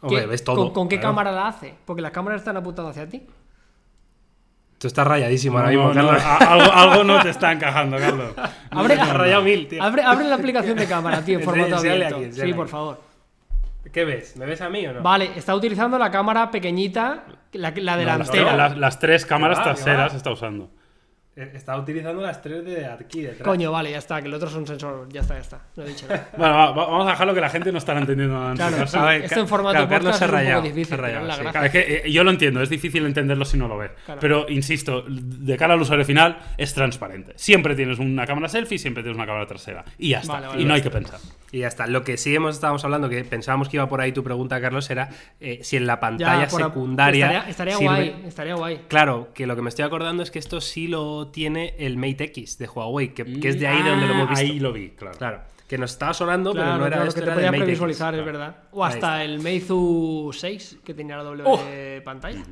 [0.00, 0.56] Hombre, ¿qué- ves todo.
[0.56, 1.10] ¿con, con qué claro.
[1.10, 1.74] cámara la hace?
[1.84, 3.26] Porque las cámaras están apuntadas hacia ti.
[4.78, 6.22] Tú estás rayadísimo ahora No, mismo, no, Carlos.
[6.24, 8.32] algo, algo no te está encajando, Carlos.
[8.70, 9.82] Abre, Te has rayado mil, tío.
[9.82, 12.16] abre, abre la aplicación de cámara, tío, en formato abierto.
[12.16, 13.00] aquí, sí, por favor.
[13.92, 14.36] ¿Qué ves?
[14.36, 15.02] ¿Me ves a mí o no?
[15.02, 18.54] Vale, está utilizando la cámara pequeñita, la, la No, delantera.
[18.56, 20.70] las, las tres cámaras traseras está usando.
[21.40, 23.42] Eh, Está utilizando las tres de aquí detrás.
[23.46, 25.08] Coño, vale, ya está, que el otro es un sensor.
[25.12, 25.60] Ya está, ya está.
[25.76, 26.06] No he dicho.
[26.36, 28.54] Bueno, va- va- vamos a dejarlo que la gente no estará entendiendo nada.
[28.54, 31.22] Claro, sí, ver, esto en formato claro, Carlos se es un poco difícil, se rayado,
[31.22, 31.40] es la sí.
[31.42, 31.52] gracia.
[31.52, 33.92] Claro, es que eh, yo lo entiendo, es difícil entenderlo si no lo ves.
[34.04, 34.20] Claro.
[34.20, 37.32] Pero, insisto, de cara al usuario final es transparente.
[37.36, 39.84] Siempre tienes una cámara selfie, siempre tienes una cámara trasera.
[39.98, 40.32] Y ya está.
[40.34, 41.20] Vale, vale, y no hay que pensar.
[41.50, 41.86] Y ya está.
[41.86, 44.90] Lo que sí hemos estábamos hablando, que pensábamos que iba por ahí tu pregunta, Carlos,
[44.90, 45.08] era
[45.40, 47.26] eh, si en la pantalla Ya, por a- secundaria.
[47.48, 48.80] Estaría, estaría sirve- guay, estaría guay.
[48.88, 52.24] Claro, que lo que me estoy acordando es que esto sí lo tiene el Mate
[52.24, 54.44] X de Huawei, que, que es de ahí de donde lo hemos visto.
[54.44, 55.16] Ah, Ahí lo vi, claro.
[55.16, 57.50] Claro, que nos estaba sonando, pero Claro, no era esto, que te X.
[57.58, 58.56] previsualizar, es verdad.
[58.72, 61.58] O hasta el Meizu 6, que tenía la doble Oh.
[62.04, 62.42] pantalla.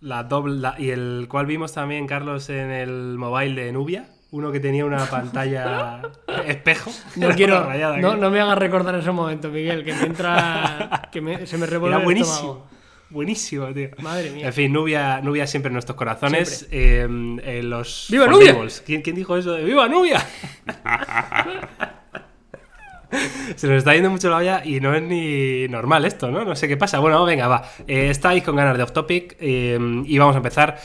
[0.00, 4.08] La doble, la- y el cual vimos también, Carlos, en el mobile de Nubia.
[4.32, 6.02] Uno que tenía una pantalla
[6.46, 6.90] espejo.
[7.16, 11.20] No quiero, rayada, no, no me hagas recordar ese momento, Miguel, que me entra, que
[11.20, 12.66] me- se me revuelve Era el buenísimo.
[13.10, 13.88] Buenísimo, tío.
[13.98, 14.46] Madre mía.
[14.46, 16.68] En fin, Nubia, Nubia siempre en nuestros corazones.
[16.70, 17.08] Eh,
[17.42, 18.28] eh, los ¡Viva.
[18.28, 18.56] Nubia!
[18.86, 20.24] ¿Quién, quién dijo eso de ¡Viva Nubia!
[23.56, 26.44] Se nos está yendo mucho la olla y no es ni normal esto, ¿no?
[26.44, 27.00] No sé qué pasa.
[27.00, 27.64] Bueno, venga, va.
[27.88, 29.76] Eh, estáis con ganas de off topic eh,
[30.06, 30.78] y vamos a empezar.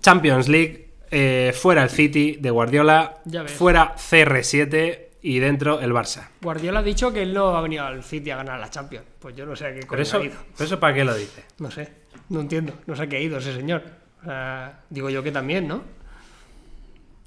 [0.00, 6.28] Champions League, eh, fuera el City de Guardiola, fuera CR7 y dentro el Barça.
[6.40, 9.06] Guardiola ha dicho que él no ha venido al City a ganar la Champions.
[9.18, 10.36] Pues yo no sé a qué Pero eso, ha ido.
[10.56, 11.44] pero eso ¿para qué lo dice?
[11.58, 11.88] No sé,
[12.28, 12.74] no entiendo.
[12.86, 13.82] No sé a qué ha ido ese señor.
[14.22, 15.82] O sea, digo yo que también, ¿no?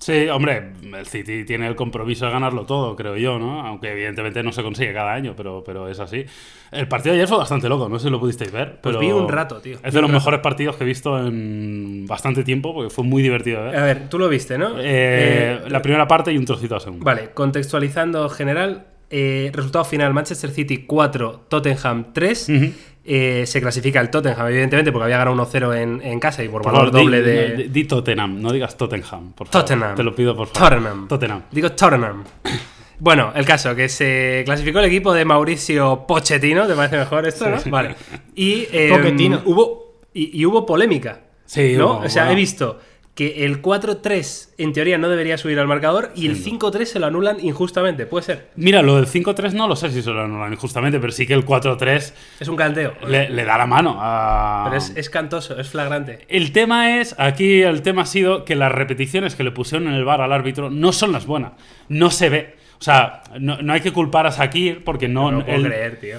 [0.02, 3.62] Sí, hombre, el City tiene el compromiso de ganarlo todo, creo yo, ¿no?
[3.68, 6.26] Aunque evidentemente no se consigue cada año, pero, pero es así.
[6.72, 8.80] El partido de ayer fue bastante loco, no sé si lo pudisteis ver.
[8.82, 9.76] Pues pero vi un rato, tío.
[9.76, 10.14] Es de los rato.
[10.14, 13.76] mejores partidos que he visto en bastante tiempo, porque fue muy divertido de ver.
[13.80, 14.80] A ver, tú lo viste, ¿no?
[14.80, 17.06] Eh, Eh, la primera parte y un trocito a segunda.
[17.06, 22.49] Vale, contextualizando general, eh, resultado final: Manchester City 4, Tottenham 3.
[22.49, 22.72] Ujú.
[23.04, 26.62] Eh, se clasifica el Tottenham, evidentemente, porque había ganado 1-0 en, en casa y por,
[26.62, 27.56] Por valor favor, doble di, de.
[27.58, 29.66] di- di Tottenham, no digas Tottenham, por favor.
[29.68, 29.95] Tottenham.
[29.95, 30.70] Te lo pido, por favor.
[30.70, 31.08] Tottenham.
[31.08, 31.41] Tottenham.
[31.52, 32.24] Digo Tottenham.
[33.04, 37.49] Bueno, el caso, que se clasificó el equipo de Mauricio Pochettino, ¿te parece mejor esto,
[37.49, 37.58] no?
[37.66, 37.95] Vale.
[38.36, 39.41] Y eh, Pochettino.
[39.45, 41.20] hubo, y, y hubo polémica.
[41.43, 41.93] Sí, ¿no?
[41.93, 42.34] hubo, o sea, bueno.
[42.34, 42.80] he visto
[43.16, 47.07] que el 4-3 en teoría no debería subir al marcador y el 5-3 se lo
[47.07, 48.47] anulan injustamente, puede ser.
[48.55, 51.34] Mira, lo del 5-3 no lo sé si se lo anulan injustamente, pero sí que
[51.34, 52.93] el 4-3 Es un canteo.
[53.07, 54.64] le, le da la mano a...
[54.70, 56.26] Pero es, es cantoso, es flagrante.
[56.30, 59.95] El tema es, aquí el tema ha sido que las repeticiones que le pusieron en
[59.95, 61.51] el bar al árbitro no son las buenas.
[61.89, 62.55] No se ve.
[62.80, 65.32] O sea, no, no hay que culpar a Sakir porque no...
[65.32, 66.18] No, lo puedo él- creer, tío.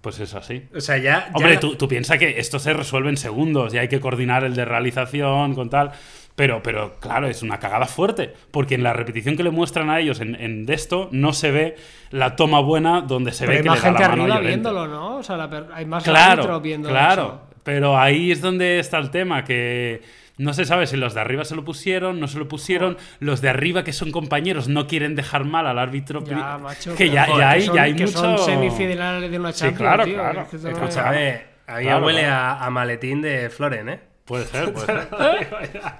[0.00, 0.62] Pues es así.
[0.74, 1.28] O sea, ya.
[1.34, 4.44] Hombre, no- tú, tú piensas que esto se resuelve en segundos y hay que coordinar
[4.44, 5.92] el de realización con tal.
[6.40, 8.32] Pero, pero claro, es una cagada fuerte.
[8.50, 11.50] Porque en la repetición que le muestran a ellos en, en de esto no se
[11.50, 11.76] ve
[12.10, 14.22] la toma buena donde se Pero ve hay que más le da gente la mano
[14.34, 15.16] arriba viéndolo, ¿no?
[15.16, 17.22] O sea, la per- hay más Claro, viendo claro.
[17.24, 17.40] eso.
[17.62, 20.00] Pero ahí es donde está el tema, que
[20.38, 23.42] no se sabe si los de arriba se lo pusieron, no se lo pusieron, los
[23.42, 26.24] de arriba que son compañeros no quieren dejar mal al árbitro.
[26.24, 26.94] Ya, macho.
[26.96, 28.18] que ya, joder, ya que hay, son- ya hay que mucho...
[28.18, 30.14] son semifinales de una Sí, Champions, claro, tío.
[30.14, 30.40] claro.
[30.40, 32.34] Es que esto no Escucha, es- A ver, a mí me Claro, huele claro.
[32.34, 34.00] a, a maletín de Floren, ¿eh?
[34.30, 35.08] Puede ser, puede ser.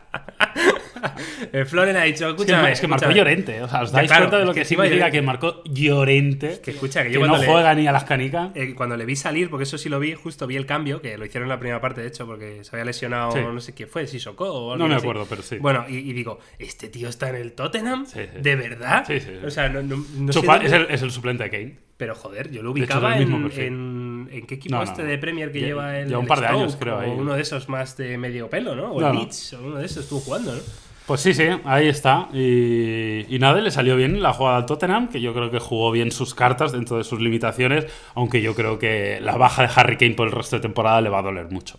[1.53, 2.73] Eh, Floren ha dicho, Es que, escúchame.
[2.73, 3.11] es que marcó.
[3.11, 3.63] Llorente.
[3.63, 5.23] O sea, ¿os dais claro, cuenta de es lo que que, encima significa Llorente- que
[5.23, 6.61] marcó Llorente?
[6.63, 8.51] Que escucha, que que yo no cuando le- juega ni a las canicas.
[8.55, 11.17] Eh, cuando le vi salir, porque eso sí lo vi, justo vi el cambio, que
[11.19, 13.39] lo hicieron en la primera parte, de hecho, porque se había lesionado, Sí.
[13.41, 15.05] no sé quién fue, Sissoko o No alguien me así.
[15.07, 15.57] acuerdo, pero sí.
[15.59, 18.07] Bueno, y, y digo, ¿este tío está en el Tottenham?
[18.07, 18.41] Sí, sí.
[18.41, 19.05] ¿De verdad?
[19.07, 19.47] Sí, sí, sí.
[19.47, 21.79] O sea, no, no, no sé pa- dónde- es, el, es el suplente de Kane.
[22.01, 25.09] Pero joder, yo lo hecho, ubicaba en, en, ¿en qué equipo No, no, este no.
[25.11, 27.11] de Premier que Lle- lleva el lleva un el par de años, creo, O ahí.
[27.11, 28.91] uno de esos más de medio pelo, ¿no?
[28.93, 29.21] O No, el no.
[29.21, 30.61] Leeds, o uno de esos estuvo jugando, ¿no?
[31.07, 32.29] Pues sí, sí, ahí está.
[32.33, 35.91] Y, y nada, le salió bien la jugada al Tottenham, que yo creo que jugó
[35.93, 39.97] bien sus cartas dentro de sus limitaciones, aunque yo creo que la baja de Harry
[39.99, 41.79] Kane por el resto de temporada le va a doler mucho.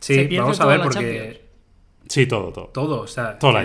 [0.00, 1.41] Sí, vamos a ver porque...
[2.12, 2.66] Sí, todo, todo.
[2.66, 3.58] Todo, o sea, Todo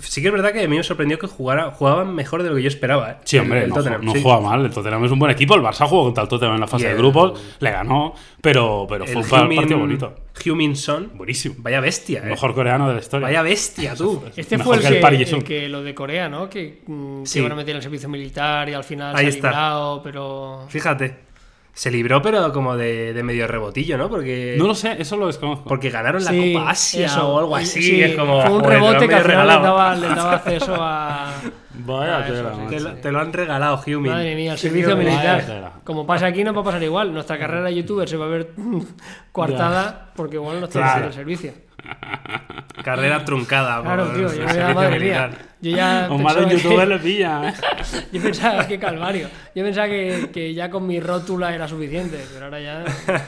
[0.00, 2.56] sí que es verdad que a mí me sorprendió que jugara, jugaban mejor de lo
[2.56, 3.08] que yo esperaba.
[3.12, 3.16] ¿eh?
[3.22, 4.20] Sí, hombre, El no, Tottenham, no sí.
[4.20, 4.64] juega mal.
[4.64, 5.54] El Tottenham es un buen equipo.
[5.54, 9.06] El Barça jugó contra el Tottenham en la fase de grupos, le ganó, pero, pero
[9.06, 10.12] fue un partido bonito.
[10.44, 11.54] Heung-min Son, Buenísimo.
[11.58, 12.30] vaya bestia, El ¿eh?
[12.30, 13.28] mejor coreano de la historia.
[13.28, 14.24] Vaya bestia, tú.
[14.34, 16.50] Este Mejor fue el que el que, el que lo de Corea, ¿no?
[16.50, 17.34] Que, mm, Sí.
[17.34, 19.48] que iban a meter en el servicio militar y al final Ahí se ha está.
[19.50, 20.64] librado, pero...
[20.68, 21.29] Fíjate.
[21.72, 24.08] Se libró, pero como de, de medio rebotillo, ¿no?
[24.10, 25.64] Porque, No lo sé, eso lo desconozco.
[25.68, 27.28] porque ganaron la Sí, Copa Asia eso.
[27.32, 27.82] o algo así.
[27.82, 30.74] Sí, es como, fue un joder, rebote que al final les daba, les daba acceso
[30.78, 31.32] a...
[31.84, 32.60] Vaya Ah, eso tela, sí.
[32.68, 34.12] Te lo, te lo han regalado, Heung-min.
[34.12, 35.72] Madre mía, el servicio militar.
[35.84, 37.12] Como pasa aquí, no va a pasar igual.
[37.12, 38.50] Nuestra carrera de youtuber se va a ver
[39.32, 41.00] coartada porque igual no está Claro.
[41.00, 41.52] en el servicio.
[42.84, 43.82] Carrera truncada.
[43.82, 45.30] Claro, por tío, yo ya, madre mía.
[45.62, 47.54] Yo ya O más de pensaba youtuber que, le pilla, ¿eh?
[48.12, 49.28] yo pensaba que calvario.
[49.54, 52.84] Yo pensaba que, que ya con mi rótula era suficiente, pero ahora ya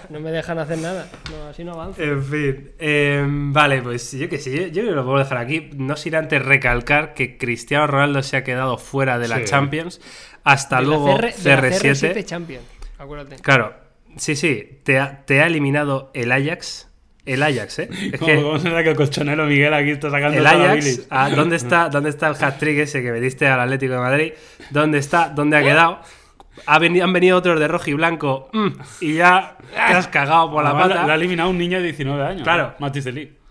[0.08, 1.06] no me dejan hacer nada.
[1.30, 2.02] No, así no avanzo.
[2.02, 5.68] En fin, eh, vale, pues yo que sé, yo, yo lo puedo dejar aquí.
[5.76, 9.44] No sin antes recalcar que Cristiano Ronaldo se ha quedado fuera de la Sí.
[9.44, 10.00] Champions.
[10.44, 12.14] Hasta De la luego CR de la CR7.
[12.14, 12.64] CR7 Champions,
[12.98, 13.36] acuérdate.
[13.42, 13.74] Claro,
[14.16, 16.88] sí, sí, te ha, te ha eliminado el Ajax
[17.24, 17.88] El Ajax, ¿eh?
[18.12, 20.74] Es ¿Cómo, que cómo será que el colchonero Miguel aquí está sacando el la Ajax,
[20.84, 21.06] bilis?
[21.10, 24.32] ah, ¿dónde está, ¿dónde está el hat-trick ese que metiste al Atlético de Madrid?
[24.70, 25.28] ¿Dónde está?
[25.28, 26.00] ¿Dónde ha quedado?
[26.66, 28.68] Ha veni- han venido otros de rojo y blanco mm,
[29.00, 31.06] y ya te has cagado por la Además, pata.
[31.06, 32.42] La ha eliminado un niño de 19 años.
[32.42, 32.74] Claro.
[32.78, 32.86] ¿no?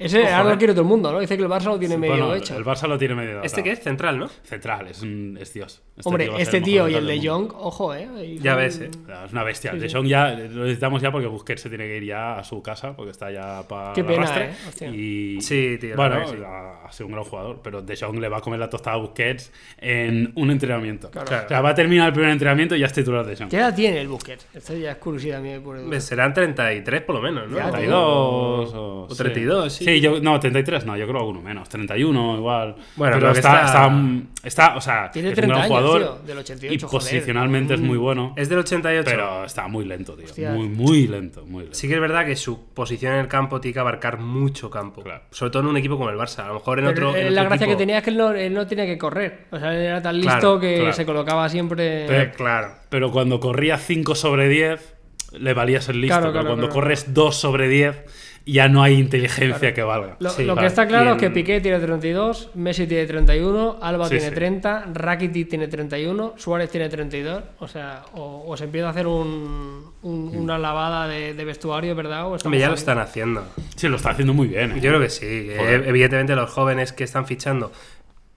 [0.02, 0.54] Ese Ojo, ahora eh.
[0.54, 1.20] lo quiere todo el mundo, ¿no?
[1.20, 2.58] Dice que el Barça lo tiene medio Bueno, hecho.
[2.58, 3.64] el Barça lo tiene medio ¿Este datado.
[3.64, 3.80] que es?
[3.82, 4.28] Central, ¿no?
[4.44, 5.82] Central, es, un, es Dios.
[5.96, 7.28] Este Hombre, tío este tío mejor y el de.
[7.30, 8.38] Jong, ojo, ¿eh?
[8.42, 8.90] Ya ves, ¿eh?
[9.26, 9.72] Es una bestia.
[9.74, 9.92] Sí, de.
[9.92, 12.96] Jong ya lo necesitamos ya porque Busquets se tiene que ir ya a su casa
[12.96, 14.46] porque está ya para Qué pena, arrastre.
[14.46, 14.56] ¿eh?
[14.68, 14.88] Hostia.
[14.90, 18.42] Y Sí, tío, Bueno, ha, sido un gran jugador, pero De Jong le va a
[18.42, 21.12] comer la tostada a Busquets en un entrenamiento.
[21.12, 21.46] Claro.
[21.46, 23.50] O sea, va a terminar el primer entrenamiento y ya es titular De Jong.
[23.50, 24.48] ¿Qué edad tiene el Busquets?
[24.54, 25.60] Esto ya es curiosidad mía.
[25.62, 27.58] Por Serán 33 por lo menos, ¿no?
[27.58, 27.72] Ya, tío.
[27.74, 29.91] 32 o, O 32, sí.
[29.96, 31.68] Sí, yo, no, 33 no, yo creo alguno menos.
[31.70, 32.76] 31 igual.
[32.96, 35.80] Bueno, pero pero está, está- está, está, o sea, Tiene es 30 un gran años,
[35.92, 36.92] jugador tío, del 88, y joder.
[36.92, 39.04] posicionalmente es muy bueno, Es del 88.
[39.10, 40.26] pero está muy lento, tío.
[40.26, 40.52] Hostia.
[40.52, 41.78] Muy, muy lento, muy lento.
[41.78, 45.02] Sí que es verdad que su posición en el campo tiene que abarcar mucho campo.
[45.02, 45.22] Claro.
[45.32, 46.44] Sobre todo en un equipo como el Barça.
[46.46, 47.20] A lo mejor en Pero otro.
[47.20, 48.98] en la otro gracia equipo- que tenía es que él no, él no tenía que
[48.98, 49.46] correr.
[49.52, 50.94] O sea, él era tan listo Claro, que claro.
[50.94, 52.06] se colocaba siempre.
[52.24, 52.74] Eh, claro.
[52.90, 54.96] Pero cuando corría 5 sobre 10,
[55.40, 56.16] le valía ser listo.
[56.18, 56.74] Claro, pero cuando claro.
[56.74, 58.04] corres 2 sobre 10,
[58.46, 60.16] ya no hay inteligencia que valga.
[60.20, 60.66] Lo, Sí, lo vale.
[60.66, 64.36] que está claro es que Piqué tiene 32, Messi tiene 31, Alba Sí, tiene sí.
[64.36, 67.44] 30, Rakitic tiene 31, Suárez tiene 32.
[67.60, 71.96] O sea, o, o se empieza a hacer un, un- una lavada de, de vestuario,
[71.96, 72.24] ¿verdad?
[72.28, 73.44] O estamos Hombre, ya lo están haciendo.
[73.76, 74.72] Sí, lo está haciendo muy bien.
[74.72, 74.76] ¿eh?
[74.82, 75.26] Yo creo que sí.
[75.60, 77.72] evidentemente los jóvenes que están fichando.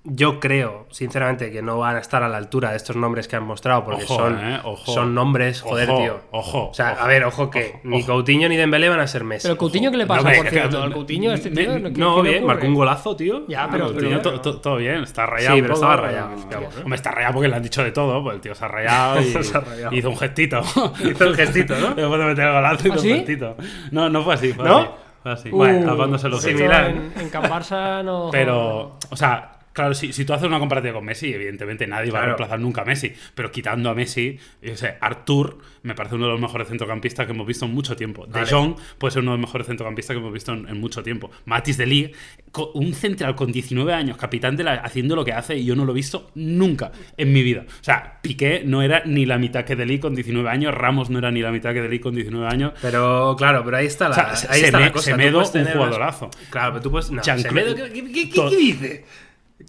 [0.06, 3.36] Yo creo, sinceramente, que no van a estar a la altura de estos nombres que
[3.36, 4.92] han mostrado, porque Ojo, son, eh, ojo.
[4.92, 6.20] son nombres, joder, Ojo, tío.
[6.30, 8.12] ojo, O sea, ojo, a ver, ojo que ojo, ni ojo.
[8.12, 9.48] Coutinho ni Dembélé van a ser Messi.
[9.48, 10.82] Pero Coutinho, ¿qué le pasa, No, por cierto?
[10.82, 11.74] Al Coutinho, este me- tío.
[11.74, 13.46] ¿qué- no, qué bien, marcó un golazo, tío.
[13.48, 15.54] Ya, Ah, pero- el pero- pero- to- todo bien, está rayado.
[15.54, 16.36] Sí, un pero estaba rayado, eh,
[16.76, 16.82] ¿no?
[16.82, 18.22] Hombre, está rayado porque le han dicho de todo.
[18.22, 19.94] Pues el tío se ha rayado y Se ha rayado.
[19.96, 20.60] hizo un gestito.
[21.02, 21.88] Hizo el gestito, ¿no?
[21.94, 23.10] Después de meter el golazo, hizo ¿Ah, sí?
[23.10, 23.56] un gestito.
[23.90, 24.52] No, no fue así.
[24.52, 24.78] Fue ¿No?
[24.80, 24.88] así.
[25.22, 25.48] Fue así.
[25.50, 27.10] Uh, Bueno, tapándose los sí, Milan.
[27.16, 28.28] En, en Can Barça no.
[28.30, 32.20] Pero, o sea, claro, si, si tú haces una comparativa con Messi, evidentemente nadie va
[32.20, 32.26] a Claro.
[32.36, 33.12] reemplazar nunca a Messi.
[33.34, 37.32] Pero quitando a Messi, yo sé, Artur me parece uno de los mejores centrocampistas que
[37.32, 38.24] hemos visto en mucho tiempo.
[38.24, 38.46] De Vale.
[38.50, 41.30] Jong puede ser uno de los mejores centrocampistas que hemos visto en, en mucho tiempo.
[41.44, 42.12] Matis de
[42.50, 45.76] co- un central con 19 años, capitán de la, haciendo lo que hace, y yo
[45.76, 47.66] no lo he visto nunca en mi vida.
[47.68, 51.10] O sea, Piqué no era ni la mitad que de Ligt con 19 años, Ramos
[51.10, 52.72] no era ni la mitad que de Ligt con 19 años.
[52.80, 55.10] Pero claro, pero ahí está la, O sea, se- ahí está Seme- la cosa.
[55.10, 56.30] Semedo, un jugadorazo.
[56.50, 57.10] Claro, pero tú puedes.
[57.10, 59.04] No, Semedo, ¿qué, qué- qué- qué dice?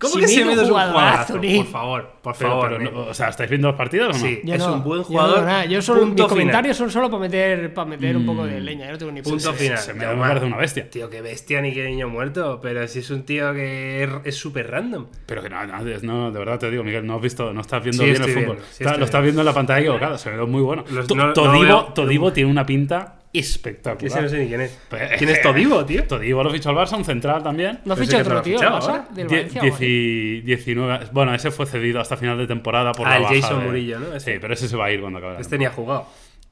[0.02, 1.34] ¿Cómo que Semedo Semedo es un jugadorazo.
[1.40, 2.68] Por favor, por Pero, favor.
[2.70, 2.92] pero Nick.
[2.92, 4.26] no- o sea, ¿estáis viendo los partidos o no?
[4.26, 5.40] Sí, Yo es no, un buen yo jugador.
[5.42, 6.28] no, nada, yo solo, mis final.
[6.28, 8.88] comentarios son solo para meter, para meter un poco de leña.
[8.88, 9.54] Yo no tengo ni Punto idea.
[9.54, 9.78] final.
[9.78, 10.90] se me- parece una bestia.
[10.90, 12.60] Tío, qué bestia ni qué niño muerto.
[12.62, 15.06] Pero si es un tío que es- es súper random.
[15.28, 17.62] Pero que no, no, es- no, de verdad te digo, Miguel, no has visto, no
[17.62, 18.36] estás viendo Sí, bien el fútbol.
[18.46, 19.42] viendo, sí, Está- estoy lo estás viendo.
[19.42, 20.84] en la pantalla equivocada, se ve muy bueno.
[20.92, 24.06] Los- Todibo, Todibo tiene una pinta espectacular.
[24.12, 24.78] ese no sé ni quién es.
[24.90, 26.04] Pues- ¿Quién es Todibo, tío?
[26.06, 27.80] Todibo lo fichó al Barça, un central también.
[27.98, 28.80] Ficha que otro lo tío, fichaba ¿no?
[28.86, 28.92] ¿Pasa?
[28.92, 29.08] ahora.
[29.14, 29.86] Del Die- Valencia o algo así.
[29.86, 33.36] dieci- 19, bueno, ese fue cedido hasta final de temporada por Ah, la el baja
[33.36, 34.16] Jason de- Murillo, ¿no?
[34.16, 34.34] Ese.
[34.34, 35.34] Sí, pero ese se va a ir cuando acabe.
[35.36, 36.08] la Este ni ha jugado.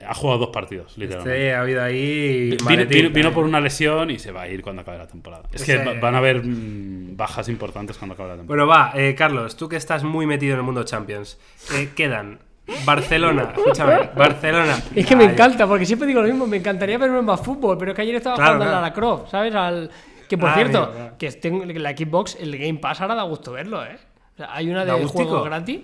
[0.06, 1.38] Ha jugado dos partidos, literalmente.
[1.38, 2.50] Este ha habido ahí.
[2.52, 5.08] Vino, maletín, vino- vino por una lesión y se va a ir cuando acabe la
[5.08, 5.44] temporada.
[5.54, 8.66] Es que va- van a haber mm, bajas importantes cuando acabe la temporada.
[8.66, 11.40] Bueno, va, eh, Carlos, tú que estás muy metido en el mundo Champions.
[11.76, 12.40] eh, quedan
[12.86, 14.78] Barcelona, escúchame, Barcelona.
[14.96, 17.92] Es que me encanta, porque siempre digo lo mismo, me encantaría verme más fútbol, pero
[17.92, 18.82] es que ayer estaba Claro, jugando claro.
[18.82, 19.54] Lara Croft, ¿sabes?
[19.56, 19.90] Al...
[20.30, 23.84] Que por Ah, cierto, que tengo la Xbox, el Game Pass ahora da gusto verlo,
[23.86, 23.98] ¿eh?
[24.34, 25.26] O sea, hay una ¿Da de gustico?
[25.30, 25.82] juego gratis.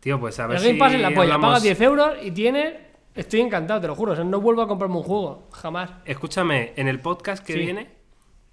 [0.00, 2.12] Tío, pues a ver El Game si Pass en la polla, hablamos- pagas 10 euros
[2.22, 2.88] y tiene.
[3.14, 4.12] Estoy encantado, te lo juro.
[4.12, 5.90] O sea, no vuelvo a comprarme un juego, jamás.
[6.04, 7.58] Escúchame, en el podcast que Sí.
[7.58, 7.90] viene,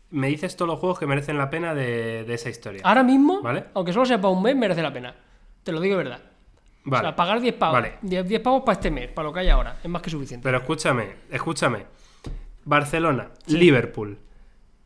[0.09, 2.81] me dices todos los juegos que merecen la pena de, de esa historia.
[2.83, 3.65] Ahora mismo, Vale.
[3.75, 5.13] aunque solo sea para un mes, merece la pena.
[5.61, 6.19] Te lo digo de verdad.
[6.85, 7.01] Vale.
[7.07, 7.73] O sea, pagar 10 pavos.
[7.73, 7.93] Vale.
[8.01, 9.77] 10, 10 pavos para este mes, para lo que hay ahora.
[9.83, 10.43] Es más que suficiente.
[10.43, 11.85] Pero escúchame, escúchame.
[12.63, 14.17] Barcelona, Liverpool,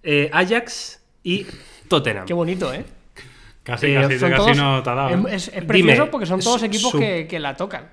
[0.03, 1.45] eh, Ajax y
[1.87, 2.25] Tottenham.
[2.25, 2.85] Qué bonito, ¿eh?
[3.63, 5.27] Casi, Eh, casi, Son casi todos- no te ha dado.
[5.27, 7.89] Es, es Dime, precioso porque son todos equipos su- que, que la tocan.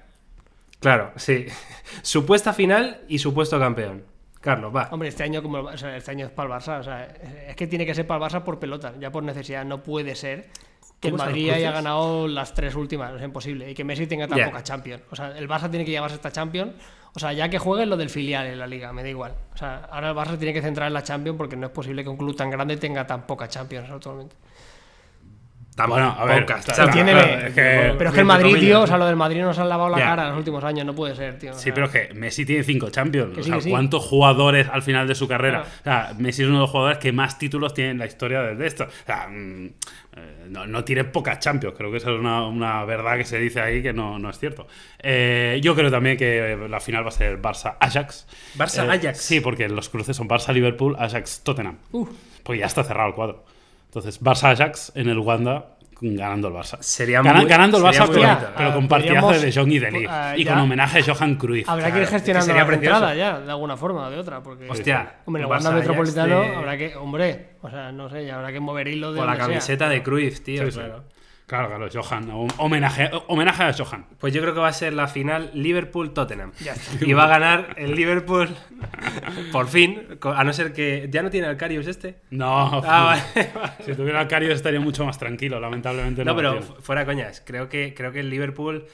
[0.80, 1.46] Claro, sí.
[2.02, 4.04] Supuesta final y supuesto campeón.
[4.40, 4.88] Carlos, va.
[4.92, 7.04] Hombre, este año como o sea, este año es para el Barça, o sea,
[7.48, 10.14] es que tiene que ser para el Barça por pelota, ya por necesidad, no puede
[10.14, 10.46] ser
[11.01, 14.07] que el ¿Cómo se Madrid haya ganado las tres últimas, es imposible, y que Messi
[14.07, 15.03] tenga tan poca Champions.
[15.11, 16.72] O sea, el Barça tiene que llevarse esta Champions,
[17.14, 19.32] o sea, ya que juegue lo del filial en la liga, me da igual.
[19.55, 22.03] O sea, ahora el Barça tiene que centrar en la Champions porque no es posible
[22.03, 24.36] que un club tan grande tenga tan poca Champions actualmente.
[25.88, 28.61] Bueno, a ver, Podcast, claro, tiene- claro, es que- pero es que el Madrid, comillas.
[28.62, 30.86] tío, o sea, lo del Madrid nos han lavado la cara en los últimos años,
[30.86, 31.51] no puede ser, tío.
[31.51, 33.34] o Sí, sea, pero es que Messi tiene cinco Champions.
[33.34, 33.68] Que o sí, sea, sí.
[33.68, 35.64] ¿cuántos jugadores al final de su carrera?
[35.82, 36.07] Claro.
[36.07, 38.40] O sea, Messi es uno de los jugadores que más títulos tiene en la historia
[38.40, 38.84] de esto.
[38.84, 39.68] O sea, mm,
[40.16, 41.76] eh, no, no tiene pocas Champions.
[41.76, 44.38] Creo que esa es una, una verdad que se dice ahí que no, no es
[44.38, 44.66] cierto.
[44.98, 48.26] Eh, yo creo también que la final va a ser Barça-Ajax.
[48.56, 49.14] Barça-Ajax.
[49.16, 51.78] sí, porque los cruces son Barça-Liverpool, Ajax-Tottenham.
[51.92, 52.08] Uf.
[52.42, 53.44] Porque ya está cerrado el cuadro.
[53.86, 56.76] Entonces, Barça-Ajax en el Wanda ganando el Barça.
[56.80, 58.53] Sería Gana- muy- ganando el sería Barça, muy pero, bonito.
[58.57, 60.09] pero con partidazo podríamos- de Jong y Ligt.
[60.11, 61.68] ah, y con homenaje a Johan Cruyff.
[61.68, 64.18] Habrá que ir gestionando es que sería la entrada ya, de alguna forma o de
[64.18, 64.42] otra.
[64.42, 68.53] Porque, Hostia, hombre, el Barça Metropolitano habrá que, hombre, o sea, no sé, ya habrá
[68.53, 69.47] que mover hilo de Con la sea.
[69.47, 70.64] camiseta de Cruyff, tío.
[70.66, 70.78] Sí, sí.
[70.78, 71.05] claro.
[71.47, 72.28] Claro, claro, Johan.
[72.30, 74.07] hom- Homenaje, homenaje a Johan.
[74.18, 76.51] Pues yo creo que va a ser la final Liverpool-Tottenham.
[77.01, 78.49] Y va a ganar el Liverpool
[79.53, 82.16] por fin, a no ser que ya no tiene al Carius este.
[82.30, 83.72] No, Ah, vale, vale.
[83.84, 86.32] si tuviera el Carius estaría mucho más tranquilo, lamentablemente no.
[86.32, 88.84] No, pero fuera coñas, creo que, creo que el Liverpool,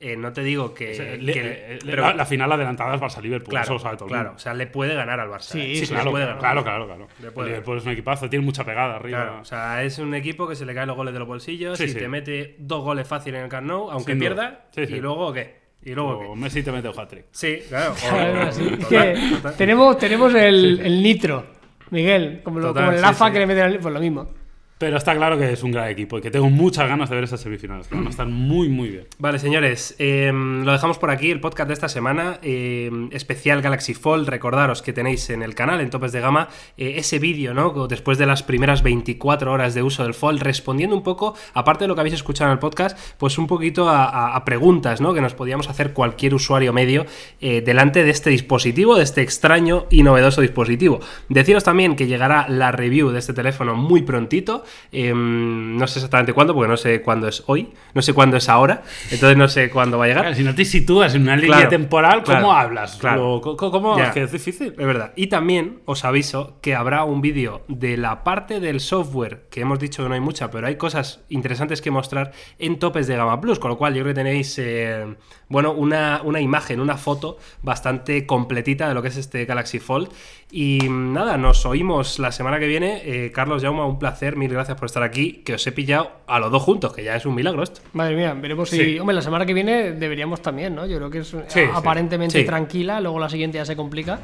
[0.00, 0.92] eh, no te digo que...
[0.92, 3.72] O sea, que le- el- eh, pero- la, la final adelantada es Barça-Liverpool, claro, eso
[3.74, 4.36] lo sabe todo el claro, mundo.
[4.36, 5.40] o sea, le puede ganar al Barça.
[5.52, 5.74] Sí, ¿eh?
[5.74, 6.62] sí, le claro, puede claro, ganar.
[6.64, 7.34] claro, claro, Le claro.
[7.34, 9.22] puede El Liverpool es un equipazo, tiene mucha pegada arriba.
[9.24, 11.76] Claro, o sea, es un equipo que se le caen los goles de los bolsillos
[11.78, 11.94] Sí, y sí.
[11.98, 14.66] te mete dos goles fácil en el Camp Nou, aunque pierda.
[14.74, 14.94] Sí, sí.
[14.94, 15.58] ¿Y luego qué?
[15.82, 16.40] ¿Y luego o qué?
[16.40, 17.24] Messi te mete un hat-trick.
[17.32, 17.92] Sí, claro.
[17.94, 18.64] o- Claro, así.
[18.64, 19.56] total, Es que total.
[19.56, 21.44] tenemos, tenemos el, el nitro,
[21.90, 23.32] Miguel, como, lo- Total, como el sí, AFA sí.
[23.32, 24.30] que le meten al pues lo mismo.
[24.78, 27.24] Pero está claro que es un gran equipo y que tengo muchas ganas de ver
[27.24, 29.06] esas semifinales, que van a estar muy, muy bien.
[29.18, 33.94] Vale, señores, eh, lo dejamos por aquí, el podcast de esta semana, eh, especial Galaxy
[33.94, 34.28] Fold.
[34.28, 37.88] Recordaros que tenéis en el canal, en Topes de Gama, eh, ese vídeo, ¿no?
[37.88, 41.88] Después de las primeras 24 horas de uso del Fold, respondiendo un poco, aparte de
[41.88, 45.12] lo que habéis escuchado en el podcast, pues un poquito a, a- a preguntas, ¿no?
[45.12, 47.04] Que nos podíamos hacer cualquier usuario medio
[47.40, 51.00] eh, delante de este dispositivo, de este extraño y novedoso dispositivo.
[51.28, 54.62] Deciros también que llegará la review de este teléfono muy prontito.
[54.92, 58.48] Eh, no sé exactamente cuándo, porque no sé cuándo es hoy, no sé cuándo es
[58.48, 60.22] ahora, entonces no sé cuándo va a llegar.
[60.24, 62.96] Claro, si no te sitúas en una línea Claro, temporal, ¿cómo claro, hablas?
[62.96, 63.40] claro.
[63.44, 63.98] Lo- ¿Cómo?
[63.98, 64.68] Es que es difícil.
[64.78, 65.12] Es verdad.
[65.16, 69.78] Y también os aviso que habrá un vídeo de la parte del software, que hemos
[69.78, 73.40] dicho que no hay mucha, pero hay cosas interesantes que mostrar en topes de Gama
[73.40, 75.06] Plus, con lo cual yo creo que tenéis, eh,
[75.48, 80.08] bueno, una, una imagen, una foto bastante completita de lo que es este Galaxy Fold.
[80.50, 83.02] Y nada, nos oímos la semana que viene.
[83.04, 86.38] Eh, Carlos Jauma, un placer, mil gracias por estar aquí, que os he pillado a
[86.38, 87.82] los dos juntos, que ya es un milagro esto.
[87.92, 88.78] Madre mía, veremos si.
[88.78, 88.98] Sí.
[88.98, 90.86] Hombre, la semana que viene deberíamos también, ¿no?
[90.86, 91.60] Yo creo que es Sí, sí.
[91.74, 92.46] aparentemente Sí.
[92.46, 94.18] tranquila, luego la siguiente ya se complica,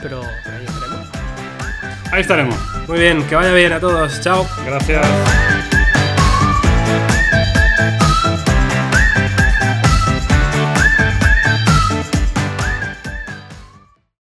[0.00, 1.10] pero ahí estaremos.
[2.12, 2.56] Ahí estaremos.
[2.88, 4.46] Muy bien, que vaya bien a todos, chao.
[4.64, 5.75] Gracias.